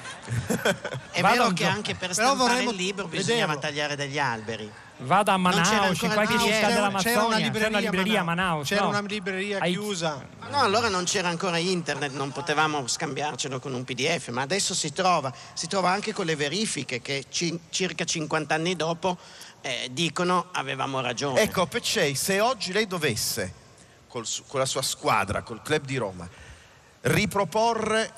È 1.12 1.22
vero 1.22 1.50
che 1.50 1.66
anche 1.66 1.96
per 1.96 2.14
Però 2.14 2.28
stampare 2.34 2.50
vorremmo 2.52 2.70
il 2.72 2.78
libro 2.78 3.08
bisognava 3.10 3.54
vederlo. 3.56 3.60
tagliare 3.60 3.96
degli 3.98 4.18
alberi. 4.20 4.72
Vada 4.98 5.34
a 5.34 5.36
c'era 5.36 5.38
Manaus, 5.38 6.02
in 6.02 6.12
qualche 6.14 6.40
città 6.40 6.68
dell'Amazzonia. 6.68 7.02
c'era 7.02 7.26
una 7.26 7.38
libreria, 7.38 7.52
C'era 7.52 7.68
una 7.68 7.80
libreria 7.80 8.20
a 8.20 8.24
Manaus. 8.24 8.68
C'era 8.68 8.82
no? 8.82 8.88
una 8.88 9.02
libreria 9.02 9.60
chiusa. 9.60 10.26
No, 10.50 10.62
allora 10.62 10.88
non 10.88 11.04
c'era 11.04 11.28
ancora 11.28 11.58
internet, 11.58 12.14
non 12.14 12.32
potevamo 12.32 12.88
scambiarcelo 12.88 13.60
con 13.60 13.74
un 13.74 13.84
PDF, 13.84 14.30
ma 14.30 14.42
adesso 14.42 14.74
si 14.74 14.94
trova, 14.94 15.34
si 15.54 15.68
trova 15.68 15.90
anche 15.92 16.14
con 16.14 16.26
le 16.26 16.36
verifiche 16.38 17.02
che 17.02 17.26
ci- 17.30 17.60
circa 17.70 18.06
50 18.06 18.54
anni 18.54 18.76
dopo 18.78 19.18
eh, 19.62 19.90
dicono 19.92 20.48
avevamo 20.54 21.02
ragione. 21.02 21.42
Ecco, 21.42 21.66
Peccei, 21.66 22.16
se 22.16 22.40
oggi 22.40 22.72
lei 22.72 22.88
dovesse, 22.88 23.54
col 24.08 24.26
con 24.48 24.60
la 24.62 24.66
sua 24.66 24.82
squadra, 24.82 25.42
col 25.42 25.62
club 25.62 25.84
di 25.84 25.98
Roma, 25.98 26.28
riproporre 27.02 28.14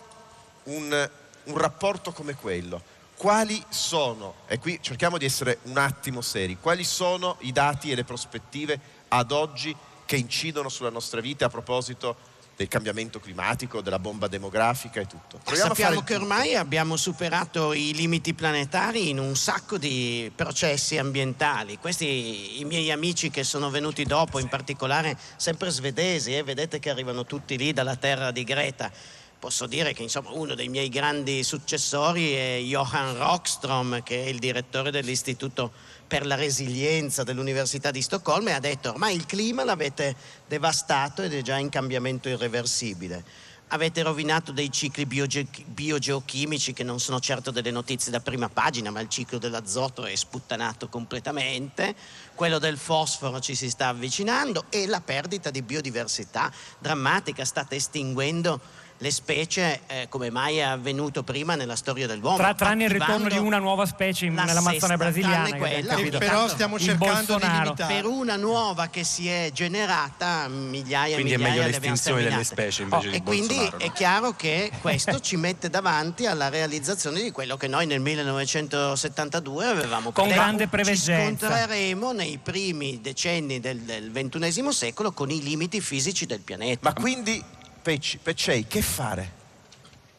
un, 0.65 1.09
un 1.45 1.57
rapporto 1.57 2.11
come 2.11 2.35
quello, 2.35 2.81
quali 3.17 3.61
sono, 3.69 4.35
e 4.47 4.59
qui 4.59 4.77
cerchiamo 4.79 5.17
di 5.17 5.25
essere 5.25 5.59
un 5.63 5.77
attimo 5.77 6.21
seri, 6.21 6.57
quali 6.61 6.83
sono 6.83 7.37
i 7.39 7.51
dati 7.51 7.91
e 7.91 7.95
le 7.95 8.03
prospettive 8.03 8.79
ad 9.07 9.31
oggi 9.31 9.75
che 10.05 10.15
incidono 10.15 10.69
sulla 10.69 10.91
nostra 10.91 11.19
vita 11.19 11.45
a 11.45 11.49
proposito 11.49 12.15
del 12.55 12.67
cambiamento 12.67 13.19
climatico, 13.19 13.81
della 13.81 13.99
bomba 13.99 14.27
demografica 14.27 14.99
e 14.99 15.07
tutto? 15.07 15.39
Proviamo 15.43 15.73
Sappiamo 15.73 16.01
che 16.01 16.15
ormai 16.15 16.55
abbiamo 16.55 16.95
superato 16.95 17.73
i 17.73 17.93
limiti 17.93 18.33
planetari 18.33 19.09
in 19.09 19.19
un 19.19 19.35
sacco 19.35 19.77
di 19.77 20.31
processi 20.35 20.97
ambientali. 20.97 21.77
Questi 21.77 22.59
i 22.59 22.65
miei 22.65 22.91
amici 22.91 23.29
che 23.29 23.43
sono 23.43 23.69
venuti 23.69 24.05
dopo, 24.05 24.39
in 24.39 24.47
particolare 24.47 25.17
sempre 25.37 25.69
svedesi, 25.71 26.35
eh, 26.35 26.43
vedete 26.43 26.79
che 26.79 26.89
arrivano 26.89 27.25
tutti 27.25 27.57
lì 27.57 27.73
dalla 27.73 27.95
terra 27.95 28.31
di 28.31 28.43
Greta. 28.43 28.91
Posso 29.39 29.67
dire 29.67 29.93
che 29.93 30.01
insomma, 30.01 30.31
uno 30.31 30.55
dei 30.55 30.67
miei 30.67 30.89
grandi 30.89 31.43
successori 31.43 32.31
è 32.31 32.59
Johan 32.63 33.15
Rockstrom, 33.17 34.01
che 34.01 34.23
è 34.23 34.27
il 34.29 34.39
direttore 34.39 34.89
dell'Istituto 34.89 35.71
per 36.07 36.25
la 36.25 36.33
Resilienza 36.33 37.21
dell'Università 37.23 37.91
di 37.91 38.01
Stoccolma 38.01 38.49
e 38.49 38.53
ha 38.53 38.59
detto 38.59 38.89
ormai 38.89 39.15
il 39.15 39.27
clima 39.27 39.63
l'avete 39.63 40.15
devastato 40.47 41.21
ed 41.21 41.35
è 41.35 41.43
già 41.43 41.57
in 41.57 41.69
cambiamento 41.69 42.29
irreversibile. 42.29 43.23
Avete 43.67 44.01
rovinato 44.01 44.51
dei 44.51 44.71
cicli 44.71 45.05
bioge- 45.05 45.45
biogeochimici 45.65 46.73
che 46.73 46.83
non 46.83 46.99
sono 46.99 47.19
certo 47.19 47.51
delle 47.51 47.69
notizie 47.69 48.11
da 48.11 48.21
prima 48.21 48.49
pagina, 48.49 48.89
ma 48.89 49.01
il 49.01 49.09
ciclo 49.09 49.37
dell'azoto 49.37 50.05
è 50.05 50.15
sputtanato 50.15 50.87
completamente, 50.87 51.93
quello 52.33 52.57
del 52.57 52.77
fosforo 52.77 53.39
ci 53.39 53.53
si 53.53 53.69
sta 53.69 53.89
avvicinando 53.89 54.65
e 54.69 54.87
la 54.87 55.01
perdita 55.01 55.51
di 55.51 55.61
biodiversità 55.61 56.51
drammatica, 56.79 57.45
state 57.45 57.75
estinguendo 57.75 58.85
le 58.99 59.11
specie 59.11 59.81
eh, 59.87 60.05
come 60.09 60.31
mai 60.31 60.57
è 60.57 60.61
avvenuto 60.63 61.23
prima 61.23 61.55
nella 61.55 61.75
storia 61.75 62.07
dell'uomo. 62.07 62.37
Tra, 62.37 62.53
tranne 62.55 62.85
il 62.85 62.89
ritorno 62.89 63.27
di 63.29 63.37
una 63.37 63.59
nuova 63.59 63.85
specie 63.85 64.25
in- 64.25 64.33
la 64.35 64.43
nell'Amazzonia 64.43 64.97
brasiliana. 64.97 65.55
quella, 65.55 65.93
capito. 65.95 66.17
che 66.17 66.25
Però 66.25 66.47
stiamo 66.47 66.79
cercando 66.79 67.35
di 67.37 67.47
limitare. 67.47 67.93
per 67.93 68.05
una 68.05 68.35
nuova 68.35 68.87
che 68.87 69.03
si 69.03 69.27
è 69.27 69.51
generata 69.53 70.47
migliaia 70.47 71.11
e 71.11 71.13
Quindi 71.15 71.33
è 71.33 71.37
migliaia 71.37 71.63
abbiamo 71.65 71.69
l'estinzione 71.85 72.23
delle 72.23 72.43
specie 72.43 72.81
invece 72.83 73.07
Oh, 73.07 73.11
di 73.11 73.15
e 73.17 73.23
quindi 73.23 73.55
Bolsonaro, 73.55 73.77
no? 73.77 73.83
è 73.85 73.91
chiaro 73.91 74.31
che 74.35 74.71
questo 74.81 75.19
ci 75.19 75.35
mette 75.37 75.69
davanti 75.69 76.25
alla 76.25 76.49
realizzazione 76.49 77.21
di 77.21 77.31
quello 77.31 77.55
che 77.57 77.67
noi 77.67 77.85
nel 77.85 77.99
1972 77.99 79.65
avevamo 79.65 80.11
Con 80.11 80.23
predetto. 80.25 80.39
grande 80.41 80.63
ci 80.63 80.69
preveggenza. 80.69 81.47
scontreremo 81.47 82.11
nei 82.13 82.39
primi 82.41 82.99
decenni 83.01 83.59
del, 83.59 83.79
del 83.81 84.11
XXI 84.11 84.71
secolo 84.71 85.11
con 85.11 85.29
i 85.29 85.41
limiti 85.41 85.81
fisici 85.81 86.25
del 86.25 86.39
pianeta 86.39 86.79
Ma 86.89 86.93
quindi, 86.93 87.43
Pecci, 87.87 88.17
Peccei, 88.21 88.67
che 88.67 88.81
fare? 88.81 89.31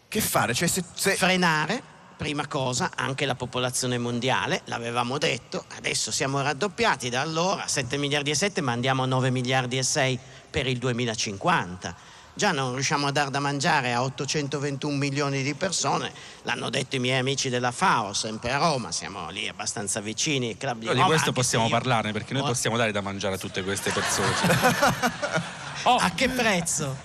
Che 0.08 0.20
fare? 0.22 0.54
Cioè, 0.54 0.66
se- 0.66 0.82
se- 0.94 1.16
frenare 1.16 1.82
prima 2.16 2.46
cosa 2.46 2.92
anche 2.94 3.26
la 3.26 3.34
popolazione 3.34 3.98
mondiale, 3.98 4.62
l'avevamo 4.64 5.18
detto, 5.18 5.66
adesso 5.76 6.10
siamo 6.10 6.40
raddoppiati 6.40 7.10
da 7.10 7.20
allora 7.20 7.66
7 7.66 7.98
miliardi 7.98 8.30
e 8.30 8.34
7 8.34 8.62
ma 8.62 8.72
andiamo 8.72 9.02
a 9.02 9.06
9 9.06 9.28
miliardi 9.28 9.76
e 9.76 9.82
6 9.82 10.18
per 10.48 10.66
il 10.66 10.78
2050. 10.78 11.94
Già 12.32 12.52
non 12.52 12.72
riusciamo 12.72 13.06
a 13.08 13.10
dar 13.12 13.28
da 13.28 13.38
mangiare 13.38 13.92
a 13.92 14.02
821 14.02 14.96
milioni 14.96 15.42
di 15.42 15.52
persone, 15.52 16.10
l'hanno 16.44 16.70
detto 16.70 16.96
i 16.96 17.00
miei 17.00 17.18
amici 17.18 17.50
della 17.50 17.70
FAO, 17.70 18.14
sempre 18.14 18.50
a 18.50 18.56
Roma, 18.56 18.92
siamo 18.92 19.28
lì 19.28 19.46
abbastanza 19.46 20.00
vicini, 20.00 20.56
club 20.56 20.78
di 20.78 20.86
Però 20.86 20.92
di 20.94 21.00
Roma, 21.00 21.10
questo 21.12 21.32
possiamo 21.32 21.66
io- 21.66 21.70
parlarne 21.72 22.12
perché 22.12 22.32
noi 22.32 22.44
possiamo 22.44 22.78
dare 22.78 22.92
da 22.92 23.02
mangiare 23.02 23.34
a 23.34 23.38
tutte 23.38 23.62
queste 23.62 23.90
persone. 23.92 25.56
Oh, 25.84 25.94
A 25.94 26.10
che 26.10 26.28
prezzo? 26.28 26.96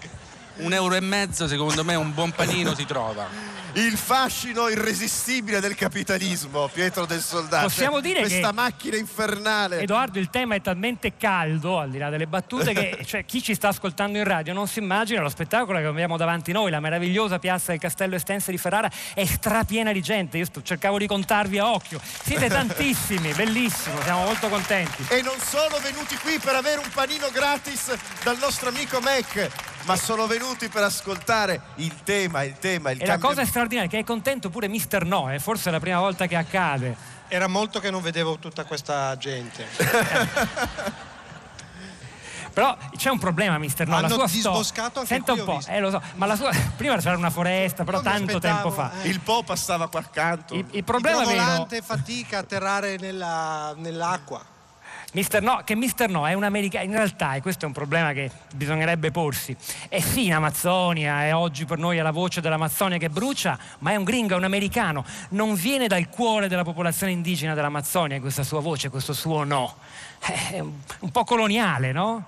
Un 0.58 0.74
euro 0.74 0.96
e 0.96 1.00
mezzo 1.02 1.48
secondo 1.48 1.84
me 1.84 1.96
un 1.96 2.14
buon 2.14 2.32
panino 2.32 2.76
si 2.76 2.86
trova. 2.86 3.28
il 3.76 3.98
fascino 3.98 4.70
irresistibile 4.70 5.60
del 5.60 5.74
capitalismo, 5.74 6.68
Pietro 6.68 7.08
del 7.08 7.22
Soldato. 7.22 7.66
Possiamo 7.66 8.02
dire 8.02 8.20
Questa 8.20 8.50
che- 8.50 8.54
macchina 8.54 8.98
infernale. 8.98 9.80
Edoardo, 9.82 10.20
il 10.20 10.30
tema 10.30 10.54
è 10.54 10.62
talmente 10.62 11.14
caldo, 11.18 11.80
al 11.80 11.90
di 11.90 11.98
là 11.98 12.12
delle 12.12 12.28
battute, 12.28 12.72
che 12.74 13.00
cioè, 13.08 13.26
chi 13.26 13.42
ci 13.42 13.56
sta 13.56 13.70
ascoltando 13.70 14.20
in 14.20 14.26
radio 14.26 14.54
non 14.54 14.68
si 14.68 14.78
immagina 14.78 15.22
lo 15.22 15.30
spettacolo 15.30 15.80
che 15.80 15.86
abbiamo 15.86 16.18
davanti 16.18 16.52
noi, 16.52 16.70
la 16.70 16.80
meravigliosa 16.80 17.40
piazza 17.40 17.72
del 17.72 17.80
Castello 17.80 18.14
Estense 18.16 18.52
di 18.52 18.60
Ferrara 18.60 18.92
è 19.16 19.26
strapiena 19.26 19.92
di 19.92 20.02
gente. 20.04 20.38
Io 20.38 20.46
sto- 20.46 20.62
cercavo 20.62 21.00
di 21.00 21.08
contarvi 21.08 21.58
a 21.58 21.72
occhio. 21.72 22.00
Siete 22.24 22.48
tantissimi, 22.54 23.34
bellissimo, 23.34 24.00
siamo 24.04 24.24
molto 24.26 24.50
contenti. 24.50 25.04
E 25.10 25.24
non 25.24 25.40
sono 25.40 25.80
venuti 25.82 26.16
qui 26.18 26.38
per 26.38 26.54
avere 26.54 26.78
un 26.80 26.90
panino 26.94 27.32
gratis 27.32 27.92
dal 28.24 28.38
nostro 28.38 28.70
amico 28.70 29.00
Mac, 29.00 29.50
ma 29.86 29.96
sono 29.96 30.28
venuti 30.28 30.70
per 30.70 30.84
ascoltare 30.84 31.62
il 31.76 32.04
tema, 32.04 32.44
il 32.44 32.58
tema, 32.60 32.92
il 32.92 33.02
E 33.02 33.06
la 33.06 33.12
cambio- 33.14 33.30
cosa 33.30 33.46
straordinaria 33.46 33.90
è 33.90 33.92
che 33.92 34.00
è 34.00 34.04
contento 34.04 34.50
pure 34.50 34.68
Mister 34.68 35.06
No, 35.06 35.30
è 35.30 35.40
forse 35.40 35.72
la 35.72 35.80
prima 35.80 36.00
volta 36.00 36.26
che 36.28 36.36
accade. 36.36 36.96
Era 37.28 37.48
molto 37.48 37.80
che 37.80 37.90
non 37.90 38.02
vedevo 38.02 38.38
tutta 38.38 38.64
questa 38.66 39.16
gente. 39.18 39.66
Però 42.54 42.78
c'è 42.96 43.10
un 43.10 43.18
problema, 43.18 43.58
Mister 43.58 43.88
No. 43.88 43.94
la 44.00 44.06
Hanno 44.06 44.14
sua 44.14 44.28
sto- 44.28 44.36
disboscato 44.36 45.00
anche 45.00 45.12
Senta 45.14 45.32
qui, 45.32 45.40
un 45.42 45.46
po', 45.48 45.56
visto. 45.56 45.72
eh, 45.72 45.80
lo 45.80 45.90
so, 45.90 46.00
ma 46.16 46.28
la 46.28 46.36
sua. 46.36 46.52
Prima 46.78 46.98
c'era 46.98 47.18
una 47.18 47.32
foresta, 47.32 47.84
però 47.84 48.00
tanto 48.02 48.38
tempo 48.40 48.70
fa. 48.70 48.92
eh. 49.02 49.08
Il 49.10 49.22
Po 49.22 49.42
passava 49.42 49.88
qua 49.88 50.02
accanto. 50.02 50.54
Il, 50.54 50.64
il 50.72 50.84
problema 50.84 51.26
vero. 51.26 51.30
volante 51.32 51.82
fatica 51.82 52.38
a 52.38 52.40
atterrare 52.42 52.98
nella- 52.98 53.74
nell'acqua. 53.78 54.46
Mister 55.14 55.44
No, 55.44 55.62
che 55.64 55.76
Mister 55.76 56.10
No 56.10 56.28
è 56.28 56.34
un 56.34 56.44
americano, 56.44 56.86
in 56.86 56.92
realtà, 56.92 57.36
e 57.36 57.42
questo 57.42 57.66
è 57.66 57.68
un 57.68 57.74
problema 57.74 58.14
che 58.14 58.32
bisognerebbe 58.56 59.12
porsi, 59.12 59.56
è 59.88 60.00
sì 60.00 60.26
in 60.26 60.34
Amazzonia, 60.34 61.26
è 61.26 61.36
oggi 61.36 61.66
per 61.66 61.78
noi 61.78 61.98
è 61.98 62.02
la 62.02 62.12
voce 62.12 62.42
dell'Amazzonia 62.42 62.98
che 62.98 63.10
brucia, 63.10 63.58
ma 63.80 63.92
è 63.92 63.96
un 63.96 64.06
gringo, 64.06 64.34
è 64.34 64.38
un 64.38 64.44
americano, 64.44 65.06
non 65.30 65.54
viene 65.54 65.88
dal 65.88 66.10
cuore 66.10 66.48
della 66.48 66.64
popolazione 66.64 67.12
indigena 67.12 67.54
dell'Amazzonia 67.54 68.20
questa 68.20 68.44
sua 68.44 68.60
voce, 68.60 68.90
questo 68.90 69.14
suo 69.14 69.44
no. 69.44 69.76
È 70.20 70.60
un, 70.60 71.12
po' 71.12 71.24
coloniale, 71.24 71.92
no? 71.92 72.26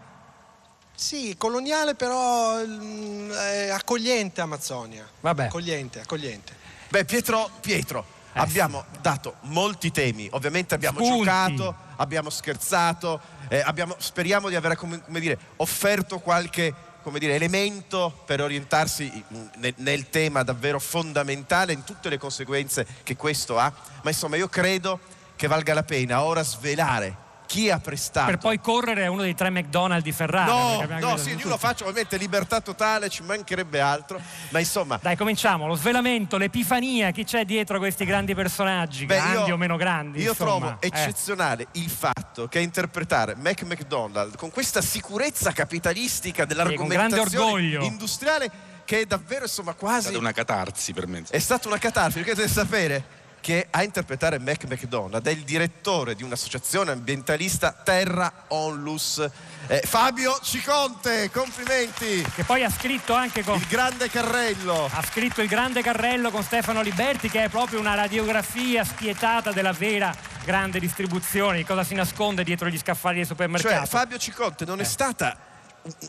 Sì, 0.93 1.35
coloniale 1.37 1.95
però 1.95 2.63
mm, 2.63 3.31
è 3.31 3.69
accogliente 3.69 4.41
Amazzonia. 4.41 5.07
Vabbè. 5.21 5.45
Accogliente, 5.45 6.01
accogliente. 6.01 6.53
Beh, 6.89 7.03
Pietro, 7.03 7.49
Pietro 7.61 8.05
Eh, 8.05 8.14
abbiamo 8.35 8.85
dato 9.01 9.35
molti 9.41 9.91
temi, 9.91 10.27
ovviamente 10.31 10.73
abbiamo 10.73 10.99
Spunti. 10.99 11.23
giocato, 11.23 11.75
abbiamo 11.97 12.29
scherzato, 12.29 13.19
eh, 13.47 13.61
abbiamo- 13.61 13.95
speriamo 13.97 14.49
di 14.49 14.55
aver 14.55 14.75
come, 14.75 15.01
come 15.01 15.19
dire, 15.19 15.37
offerto 15.57 16.19
qualche 16.19 16.73
come 17.01 17.19
dire, 17.19 17.35
elemento 17.35 18.23
per 18.25 18.41
orientarsi 18.41 19.23
nel, 19.57 19.75
nel 19.77 20.09
tema 20.09 20.41
davvero 20.41 20.79
fondamentale, 20.79 21.71
in 21.71 21.83
tutte 21.83 22.09
le 22.09 22.17
conseguenze 22.17 22.83
che 23.03 23.15
questo 23.15 23.59
ha, 23.59 23.71
ma 24.01 24.09
insomma 24.09 24.37
io 24.37 24.47
credo 24.47 24.99
che 25.35 25.45
valga 25.47 25.75
la 25.75 25.83
pena 25.83 26.23
ora 26.23 26.41
svelare 26.41 27.15
chi 27.45 27.69
ha 27.69 27.79
prestato 27.79 28.25
Per 28.27 28.37
poi 28.37 28.59
correre 28.59 29.05
a 29.05 29.11
uno 29.11 29.21
dei 29.21 29.35
tre 29.35 29.49
McDonald's 29.49 30.03
di 30.03 30.11
perché 30.11 30.99
No, 30.99 31.09
no, 31.11 31.17
sì, 31.17 31.35
io 31.35 31.47
lo 31.47 31.57
faccio 31.57 31.83
ovviamente 31.83 32.17
libertà 32.17 32.61
totale, 32.61 33.09
ci 33.09 33.23
mancherebbe 33.23 33.79
altro, 33.79 34.19
ma 34.49 34.59
insomma, 34.59 34.99
Dai, 35.01 35.15
cominciamo. 35.15 35.67
Lo 35.67 35.75
svelamento, 35.75 36.37
l'epifania, 36.37 37.11
chi 37.11 37.23
c'è 37.23 37.45
dietro 37.45 37.77
questi 37.77 38.05
grandi 38.05 38.33
personaggi, 38.35 39.05
Beh, 39.05 39.15
grandi 39.15 39.49
io- 39.49 39.53
o 39.55 39.57
meno 39.57 39.77
grandi. 39.77 40.21
Io 40.21 40.31
insomma. 40.31 40.49
trovo 40.59 40.77
Eh. 40.79 40.87
eccezionale 40.87 41.67
il 41.73 41.89
fatto 41.89 42.47
che 42.47 42.57
a 42.59 42.61
interpretare 42.61 43.35
Mac 43.35 43.61
McDonald 43.63 44.35
con 44.37 44.49
questa 44.51 44.81
sicurezza 44.81 45.51
capitalistica 45.51 46.45
dell'argomentazione 46.45 47.23
grande 47.29 47.37
orgoglio. 47.37 47.83
industriale 47.83 48.51
che 48.85 49.01
è 49.01 49.05
davvero 49.05 49.45
insomma 49.45 49.71
È 49.71 49.75
quasi 49.75 50.01
stata 50.03 50.17
una 50.19 50.31
catarsi 50.31 50.93
per 50.93 51.07
me. 51.07 51.23
è 51.29 51.39
stata 51.39 51.67
una 51.67 51.77
catarsi, 51.79 52.19
perché 52.19 52.35
dovete 52.35 52.53
sapere 52.53 53.14
che 53.45 53.67
a 53.69 53.83
interpretare 53.83 54.39
Mac 54.39 54.63
McDonald 54.63 55.23
è 55.23 55.29
il 55.29 55.43
direttore 55.43 56.15
di 56.15 56.23
un'associazione 56.23 56.89
ambientalista 56.89 57.73
Terra 57.73 58.45
Onlus. 58.47 59.23
Eh, 59.67 59.83
Fabio 59.85 60.39
Ciconte, 60.41 61.29
complimenti! 61.29 62.25
Che 62.33 62.43
poi 62.43 62.63
ha 62.63 62.71
scritto 62.71 63.13
anche 63.13 63.43
con... 63.43 63.57
Il 63.57 63.67
grande 63.67 64.09
carrello. 64.09 64.89
Ha 64.91 65.03
scritto 65.03 65.43
il 65.43 65.47
grande 65.47 65.83
carrello 65.83 66.31
con 66.31 66.41
Stefano 66.41 66.81
Liberti 66.81 67.29
che 67.29 67.43
è 67.43 67.49
proprio 67.49 67.79
una 67.79 67.93
radiografia 67.93 68.83
spietata 68.83 69.51
della 69.51 69.73
vera 69.73 70.11
grande 70.43 70.79
distribuzione, 70.79 71.57
di 71.57 71.65
cosa 71.65 71.83
si 71.83 71.93
nasconde 71.93 72.43
dietro 72.43 72.67
gli 72.67 72.79
scaffali 72.79 73.17
dei 73.17 73.25
supermercati. 73.25 73.75
Cioè 73.75 73.85
Fabio 73.85 74.17
Ciconte 74.17 74.65
non 74.65 74.79
è 74.79 74.83
stata 74.83 75.37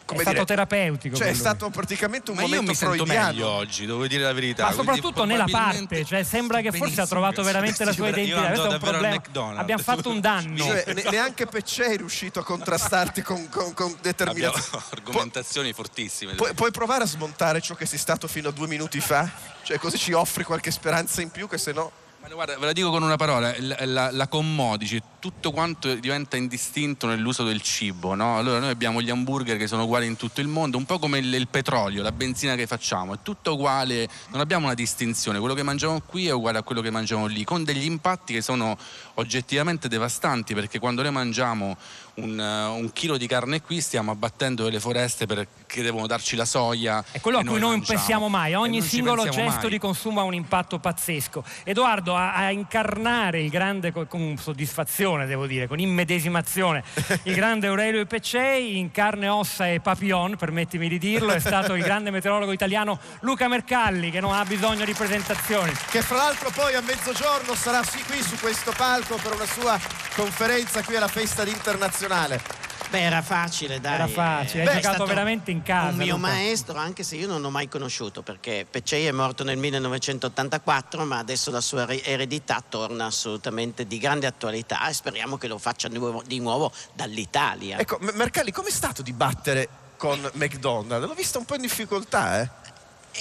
come 0.07 0.21
è 0.21 0.23
stato 0.23 0.31
dire, 0.31 0.45
terapeutico. 0.45 1.17
Cioè 1.17 1.29
è 1.29 1.35
stato 1.35 1.69
praticamente 1.69 2.31
un 2.31 2.37
Ma 2.37 2.43
io 2.43 2.49
momento 2.49 2.71
mi 2.71 2.77
sento 2.77 3.05
meglio 3.05 3.49
oggi, 3.49 3.85
devo 3.85 4.07
dire 4.07 4.23
la 4.23 4.33
verità. 4.33 4.65
Ma 4.65 4.69
quindi 4.71 4.87
soprattutto 4.87 5.25
nella 5.25 5.45
probabilmente- 5.45 5.95
parte, 5.97 6.05
cioè 6.09 6.23
sembra 6.23 6.61
che 6.61 6.73
forse 6.73 7.01
ha 7.03 7.07
trovato 7.07 7.43
veramente 7.43 7.85
la 7.85 7.93
sua 7.93 8.09
Io 8.09 8.13
identità. 8.13 8.47
Questo 8.47 8.71
è 8.71 8.73
un 8.73 8.79
problema. 8.79 9.61
Abbiamo 9.61 9.83
fatto 9.83 10.09
un 10.09 10.21
danno. 10.21 10.65
Cioè, 10.65 10.85
ne- 10.95 11.05
neanche 11.11 11.47
Peccei 11.47 11.95
è 11.95 11.97
riuscito 11.99 12.39
a 12.39 12.45
contrastarti 12.45 13.23
con, 13.23 13.49
con, 13.49 13.75
con 13.75 13.87
Abbiamo 13.87 13.99
determinazione. 14.01 14.85
argomentazioni 14.91 15.73
fortissime. 15.73 16.35
Puoi, 16.35 16.55
puoi 16.55 16.71
provare 16.71 17.05
a 17.05 17.07
smontare 17.07 17.61
ciò 17.61 17.75
che 17.75 17.85
sei 17.87 17.99
stato 17.99 18.27
fino 18.29 18.49
a 18.49 18.53
due 18.53 18.67
minuti 18.67 19.01
fa? 19.01 19.31
Cioè 19.63 19.79
così 19.79 19.99
ci 19.99 20.13
offri 20.13 20.45
qualche 20.45 20.71
speranza 20.71 21.21
in 21.21 21.31
più 21.31 21.49
che 21.49 21.59
se 21.59 21.73
no... 21.73 21.91
Ma 22.23 22.29
guarda, 22.29 22.59
ve 22.59 22.67
la 22.67 22.73
dico 22.73 22.91
con 22.91 23.03
una 23.03 23.17
parola, 23.17 23.55
la, 23.59 23.77
la, 23.85 24.11
la 24.11 24.27
commodici, 24.27 25.01
tutto 25.27 25.51
quanto 25.51 25.93
diventa 25.97 26.37
indistinto 26.37 27.09
nell'uso 27.09 27.43
del 27.43 27.61
cibo, 27.61 28.15
no? 28.15 28.39
Allora 28.39 28.61
noi 28.61 28.71
abbiamo 28.71 29.03
gli 29.03 29.11
hamburger 29.11 29.57
che 29.57 29.67
sono 29.67 29.83
uguali 29.83 30.07
in 30.07 30.15
tutto 30.15 30.41
il 30.41 30.47
mondo, 30.47 30.77
un 30.77 30.85
po' 30.85 31.01
come 31.01 31.19
il, 31.19 31.35
il 31.35 31.49
petrolio, 31.49 32.01
la 32.01 32.13
benzina 32.13 32.55
che 32.55 32.69
facciamo, 32.69 33.15
è 33.15 33.19
tutto 33.23 33.55
uguale, 33.55 34.09
non 34.29 34.41
abbiamo 34.41 34.67
una 34.67 34.75
distinzione, 34.75 35.41
quello 35.41 35.55
che 35.55 35.65
mangiamo 35.65 36.01
qui 36.01 36.29
è 36.29 36.31
uguale 36.31 36.59
a 36.59 36.63
quello 36.63 36.81
che 36.81 36.91
mangiamo 36.91 37.27
lì, 37.27 37.43
con 37.43 37.65
degli 37.65 37.87
impatti 37.87 38.35
che 38.35 38.41
sono 38.41 38.79
oggettivamente 39.15 39.89
devastanti, 39.89 40.55
perché 40.55 40.79
quando 40.79 41.03
noi 41.03 41.11
mangiamo 41.11 41.77
un, 42.17 42.39
eh, 42.39 42.67
un 42.67 42.93
chilo 42.93 43.17
di 43.17 43.27
carne 43.27 43.61
qui 43.63 43.81
stiamo 43.81 44.11
abbattendo 44.11 44.65
delle 44.65 44.81
foreste 44.81 45.27
perché 45.27 45.83
devono 45.83 46.07
darci 46.07 46.37
la 46.37 46.45
soia. 46.45 47.05
È 47.11 47.21
quello 47.21 47.39
a 47.39 47.41
cui 47.41 47.59
noi 47.59 47.71
non 47.71 47.83
pensiamo 47.83 48.29
mai, 48.29 48.55
ogni 48.55 48.83
singolo 48.83 49.25
gesto 49.25 49.63
mai. 49.63 49.71
di 49.71 49.79
consumo 49.79 50.21
ha 50.21 50.25
un 50.25 50.35
impatto 50.35 50.79
pazzesco. 50.79 51.45
Edoardo, 51.65 52.15
a, 52.15 52.35
a 52.35 52.51
incarnare 52.51 53.43
il 53.43 53.51
grande, 53.51 53.93
co- 53.93 54.07
con 54.07 54.37
soddisfazione 54.37 55.16
devo 55.25 55.47
dire, 55.47 55.67
con 55.67 55.79
immedesimazione, 55.79 56.85
il 57.23 57.35
grande 57.35 57.69
Aurelio 57.69 58.05
Peccei 58.05 58.79
in 58.79 58.91
carne, 58.91 59.29
ossa 59.29 59.69
e 59.69 59.81
papillon, 59.81 60.37
permettimi 60.37 60.89
di 60.89 60.99
dirlo, 60.99 61.33
è 61.33 61.39
stato 61.39 61.75
il 61.75 61.83
grande 61.83 62.11
meteorologo 62.11 62.53
italiano 62.53 62.99
Luca 63.21 63.49
Mercalli 63.49 64.11
che 64.11 64.21
non 64.21 64.35
ha 64.35 64.45
bisogno 64.45 64.85
di 64.85 64.93
presentazioni. 64.93 65.73
Che 65.89 66.03
fra 66.03 66.17
l'altro 66.17 66.51
poi 66.51 66.75
a 66.75 66.83
mezzogiorno 66.83 67.55
sarà 67.55 67.81
qui 68.07 68.23
su 68.23 68.37
questo 68.39 68.73
palco 68.77 69.17
per 69.23 69.33
una 69.33 69.47
sua 69.47 69.79
conferenza 70.15 70.83
qui 70.83 70.97
alla 70.97 71.09
festa 71.09 71.45
internazionale. 71.47 72.66
Beh, 72.89 73.01
era 73.01 73.21
facile, 73.23 73.81
dai. 73.81 73.95
Era 73.95 74.07
facile, 74.07 74.63
hai 74.63 74.67
Beh, 74.67 74.79
è 74.79 74.81
giocato 74.81 75.05
veramente 75.07 75.51
in 75.51 75.63
casa, 75.63 75.91
Un 75.91 75.97
mio 75.97 76.15
fa- 76.15 76.21
maestro, 76.21 76.79
anche 76.79 77.03
se 77.03 77.17
io 77.17 77.27
non 77.27 77.41
l'ho 77.41 77.51
mai 77.51 77.69
conosciuto, 77.69 78.23
perché 78.23 78.67
Peccei 78.69 79.07
è 79.07 79.13
morto 79.13 79.43
nel 79.45 79.57
1984, 79.59 81.05
ma 81.05 81.19
adesso 81.19 81.51
la 81.51 81.61
sua 81.61 81.85
re- 81.85 82.03
eredità 82.05 82.63
torna 82.67 83.07
assolutamente 83.07 83.87
di 83.87 83.99
grande 83.99 84.27
attualità 84.27 84.89
e 84.89 84.93
speriamo 84.93 85.37
che 85.37 85.49
lo 85.49 85.59
faccia 85.59 85.89
di 85.89 85.99
nuovo, 85.99 86.23
di 86.27 86.39
nuovo 86.39 86.73
dall'Italia. 86.95 87.79
Ecco, 87.79 87.99
Mercalli, 88.01 88.53
com'è 88.53 88.71
stato 88.71 89.03
dibattere 89.03 89.69
con 89.97 90.19
McDonald's? 90.35 91.07
L'ho 91.07 91.15
vista 91.15 91.39
un 91.39 91.45
po' 91.45 91.55
in 91.57 91.63
difficoltà, 91.63 92.41
eh? 92.41 92.51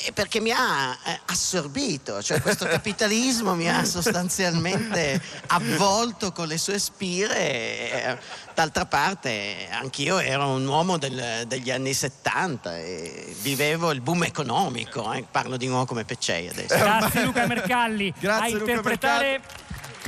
Eh, 0.03 0.11
perché 0.11 0.41
mi 0.41 0.51
ha 0.51 0.91
eh, 1.05 1.19
assorbito, 1.27 2.21
cioè 2.21 2.41
questo 2.41 2.65
capitalismo 2.65 3.55
mi 3.55 3.69
ha 3.69 3.85
sostanzialmente 3.85 5.21
avvolto 5.47 6.31
con 6.31 6.47
le 6.47 6.57
sue 6.57 6.79
spire. 6.79 7.37
eh, 7.37 8.17
D'altra 8.55 8.85
parte 8.85 9.67
anch'io 9.69 10.19
ero 10.19 10.47
un 10.47 10.65
uomo 10.65 10.97
del- 10.97 11.43
degli 11.45 11.71
anni 11.71 11.93
70 11.93 12.77
e 12.77 13.35
vivevo 13.41 13.91
il 13.91 13.99
boom 14.01 14.23
economico, 14.23 15.11
eh, 15.13 15.25
parlo 15.29 15.57
di 15.57 15.67
nuovo 15.67 15.85
come 15.85 16.05
Peccei 16.05 16.47
adesso. 16.47 16.75
Grazie 16.75 17.23
Luca 17.23 17.45
Mercalli. 17.47 18.13
Grazie, 18.17 18.45
a 18.45 18.57
Luca 18.57 18.71
interpretare 18.71 19.41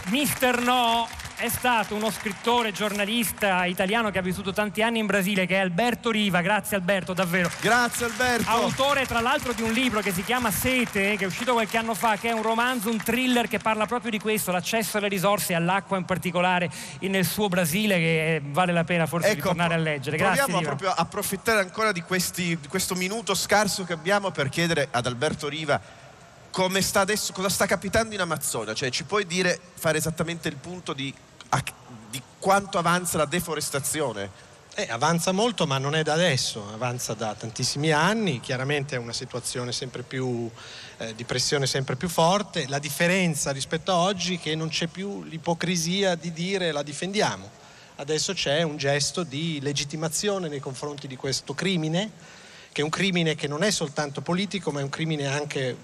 Mister 0.06 0.60
No 0.62 1.08
è 1.38 1.50
stato 1.50 1.94
uno 1.94 2.10
scrittore, 2.10 2.72
giornalista 2.72 3.66
italiano 3.66 4.10
che 4.10 4.18
ha 4.18 4.24
vissuto 4.24 4.54
tanti 4.54 4.82
anni 4.82 4.98
in 4.98 5.06
Brasile, 5.06 5.46
che 5.46 5.56
è 5.56 5.60
Alberto 5.60 6.10
Riva. 6.10 6.42
Grazie 6.42 6.78
Alberto, 6.78 7.14
davvero. 7.14 7.52
Grazie 7.62 8.06
Alberto. 8.06 8.50
Autore 8.50 9.06
tra 9.06 9.22
l'altro 9.22 9.54
di 9.54 9.62
un 9.62 9.72
libro 9.72 10.02
che 10.02 10.12
si 10.12 10.24
chiama 10.24 10.50
Sete, 10.50 11.16
che 11.16 11.24
è 11.24 11.28
uscito 11.28 11.54
qualche 11.54 11.78
anno 11.78 11.94
fa, 11.94 12.18
che 12.18 12.30
è 12.30 12.32
un 12.32 12.42
romanzo, 12.42 12.90
un 12.90 12.98
thriller 12.98 13.48
che 13.48 13.60
parla 13.60 13.86
proprio 13.86 14.10
di 14.10 14.20
questo, 14.20 14.52
l'accesso 14.52 14.98
alle 14.98 15.10
risorse 15.10 15.54
all'acqua 15.54 15.98
in 15.98 16.06
particolare 16.06 16.72
nel 17.02 17.26
suo 17.26 17.48
Brasile, 17.50 17.98
che 17.98 18.36
eh, 18.36 18.42
vale 18.44 18.72
la 18.72 18.84
pena 18.84 19.06
forse 19.06 19.36
ritornare 19.36 19.76
a 19.76 19.78
leggere. 19.78 20.18
Grazie. 20.18 20.38
Proviamo 20.38 20.60
Riva. 20.60 20.76
proprio 20.76 20.90
a 20.90 20.96
approfittare 21.04 21.60
ancora 21.60 21.92
di, 21.92 22.02
questi- 22.02 22.58
di 22.60 22.68
questo 22.68 22.96
minuto 22.96 23.36
scarso 23.36 23.84
che 23.84 23.94
abbiamo 23.94 24.32
per 24.32 24.50
chiedere 24.50 24.88
ad 24.90 25.06
Alberto 25.06 25.48
Riva 25.48 25.80
come 26.50 26.82
sta 26.82 27.02
adesso, 27.02 27.34
cosa 27.34 27.50
sta 27.50 27.68
capitando 27.68 28.16
in 28.16 28.22
Amazzonia. 28.22 28.74
Cioè, 28.74 28.90
ci 28.90 29.04
puoi 29.04 29.28
dire, 29.28 29.60
fare 29.76 30.00
esattamente 30.00 30.48
il 30.48 30.56
punto 30.56 30.94
di, 30.94 31.14
a- 31.50 31.64
di 32.10 32.22
quanto 32.40 32.78
avanza 32.78 33.18
la 33.18 33.26
deforestazione? 33.26 34.46
Eh, 34.76 34.86
avanza 34.92 35.32
molto, 35.32 35.66
ma 35.66 35.80
non 35.80 35.96
è 35.96 36.04
da 36.04 36.14
adesso, 36.14 36.64
avanza 36.72 37.16
da 37.16 37.34
tantissimi 37.34 37.92
anni. 37.92 38.40
Chiaramente 38.40 38.96
è 38.96 39.00
una 39.00 39.14
situazione 39.14 39.72
sempre 39.72 40.04
più 40.04 40.50
eh, 40.98 41.16
di 41.16 41.24
pressione 41.24 41.66
sempre 41.66 41.96
più 41.96 42.08
forte. 42.08 42.68
La 42.68 42.80
differenza 42.80 43.52
rispetto 43.52 43.92
a 43.92 43.96
oggi 43.96 44.36
è 44.36 44.40
che 44.40 44.56
non 44.56 44.70
c'è 44.70 44.88
più 44.88 45.24
l'ipocrisia 45.24 46.16
di 46.16 46.32
dire 46.32 46.72
la 46.72 46.84
difendiamo. 46.84 47.50
Adesso 47.96 48.34
c'è 48.34 48.62
un 48.62 48.78
gesto 48.78 49.24
di 49.24 49.60
legittimazione 49.62 50.48
nei 50.48 50.60
confronti 50.60 51.08
di 51.08 51.16
questo 51.16 51.56
crimine, 51.56 52.12
che 52.72 52.82
è 52.82 52.84
un 52.84 52.92
crimine 52.92 53.34
che 53.34 53.48
non 53.48 53.64
è 53.64 53.72
soltanto 53.72 54.22
politico, 54.22 54.72
ma 54.72 54.82
è 54.82 54.84
un 54.84 54.90
crimine 54.90 55.26
anche 55.26 55.76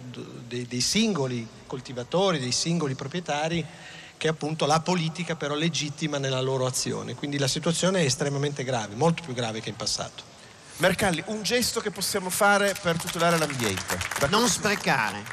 dei, 0.48 0.68
dei 0.68 0.82
singoli 0.82 1.48
coltivatori, 1.66 2.38
dei 2.38 2.52
singoli 2.52 2.94
proprietari 2.94 3.66
che 4.18 4.28
appunto 4.28 4.66
la 4.66 4.80
politica 4.80 5.36
però 5.36 5.56
legittima 5.56 6.18
nella 6.18 6.42
loro 6.42 6.66
azione. 6.66 7.16
Quindi 7.16 7.38
la 7.38 7.48
situazione 7.48 8.02
è 8.02 8.06
estremamente 8.06 8.64
grave, 8.64 8.96
molto 8.96 9.24
più 9.24 9.34
grave 9.34 9.60
che 9.60 9.70
in 9.70 9.76
passato. 9.76 10.24
Mercalli, 10.78 11.24
un 11.28 11.44
gesto 11.44 11.80
che 11.82 11.92
possiamo 11.92 12.30
fare 12.30 12.76
per 12.82 12.98
tutelare 12.98 13.38
l'ambiente? 13.38 14.00
Non 14.30 14.48
sprecare, 14.48 15.24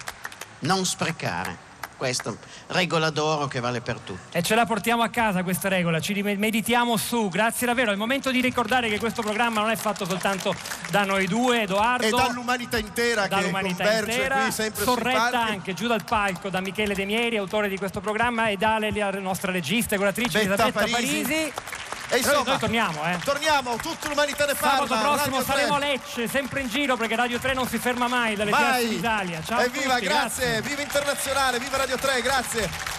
non 0.60 0.84
sprecare. 0.84 1.69
Questo 2.00 2.38
regola 2.68 3.10
d'oro 3.10 3.46
che 3.46 3.60
vale 3.60 3.82
per 3.82 3.98
tutti. 3.98 4.38
E 4.38 4.40
ce 4.42 4.54
la 4.54 4.64
portiamo 4.64 5.02
a 5.02 5.10
casa 5.10 5.42
questa 5.42 5.68
regola, 5.68 6.00
ci 6.00 6.14
meditiamo 6.22 6.96
su. 6.96 7.28
Grazie 7.28 7.66
davvero. 7.66 7.90
È 7.90 7.92
il 7.92 7.98
momento 7.98 8.30
di 8.30 8.40
ricordare 8.40 8.88
che 8.88 8.98
questo 8.98 9.20
programma 9.20 9.60
non 9.60 9.68
è 9.68 9.76
fatto 9.76 10.06
soltanto 10.06 10.54
da 10.90 11.04
noi 11.04 11.26
due, 11.26 11.64
Edoardo. 11.64 12.06
E 12.06 12.10
dall'umanità 12.10 12.78
intera 12.78 13.24
che 13.24 13.28
dall'umanità 13.28 13.84
converge 13.84 14.12
intera, 14.12 14.40
qui 14.40 14.50
sempre 14.50 14.84
sorretta 14.84 15.44
anche 15.44 15.74
giù 15.74 15.88
dal 15.88 16.02
palco 16.02 16.48
da 16.48 16.62
Michele 16.62 16.94
De 16.94 17.04
Mieri, 17.04 17.36
autore 17.36 17.68
di 17.68 17.76
questo 17.76 18.00
programma, 18.00 18.48
e 18.48 18.56
dalle 18.56 18.90
la 18.90 19.10
nostra 19.20 19.52
regista 19.52 19.94
e 19.94 19.98
curatrice 19.98 20.38
Betta 20.38 20.62
Elisabetta 20.62 20.90
Parisi. 20.90 21.22
Parisi. 21.22 21.52
E 22.12 22.16
insomma, 22.16 22.42
noi 22.42 22.58
torniamo, 22.58 23.04
eh. 23.04 23.18
torniamo, 23.22 23.76
tutta 23.76 24.08
l'umanità 24.08 24.44
ne 24.44 24.54
parla. 24.54 24.86
Sabato 24.86 25.00
prossimo 25.00 25.36
Radio 25.38 25.44
3. 25.44 25.54
saremo 25.54 25.74
a 25.74 25.78
Lecce, 25.78 26.28
sempre 26.28 26.60
in 26.60 26.68
giro 26.68 26.96
perché 26.96 27.14
Radio 27.14 27.38
3 27.38 27.54
non 27.54 27.68
si 27.68 27.78
ferma 27.78 28.08
mai 28.08 28.34
dalle 28.34 28.50
piazze 28.50 28.70
Vai. 28.70 28.88
d'Italia. 28.88 29.42
Ciao 29.44 29.60
Evviva, 29.60 29.94
tutti, 29.94 30.06
grazie. 30.06 30.60
Viva 30.62 30.82
Internazionale, 30.82 31.58
viva 31.60 31.76
Radio 31.76 31.96
3, 31.96 32.20
grazie. 32.20 32.89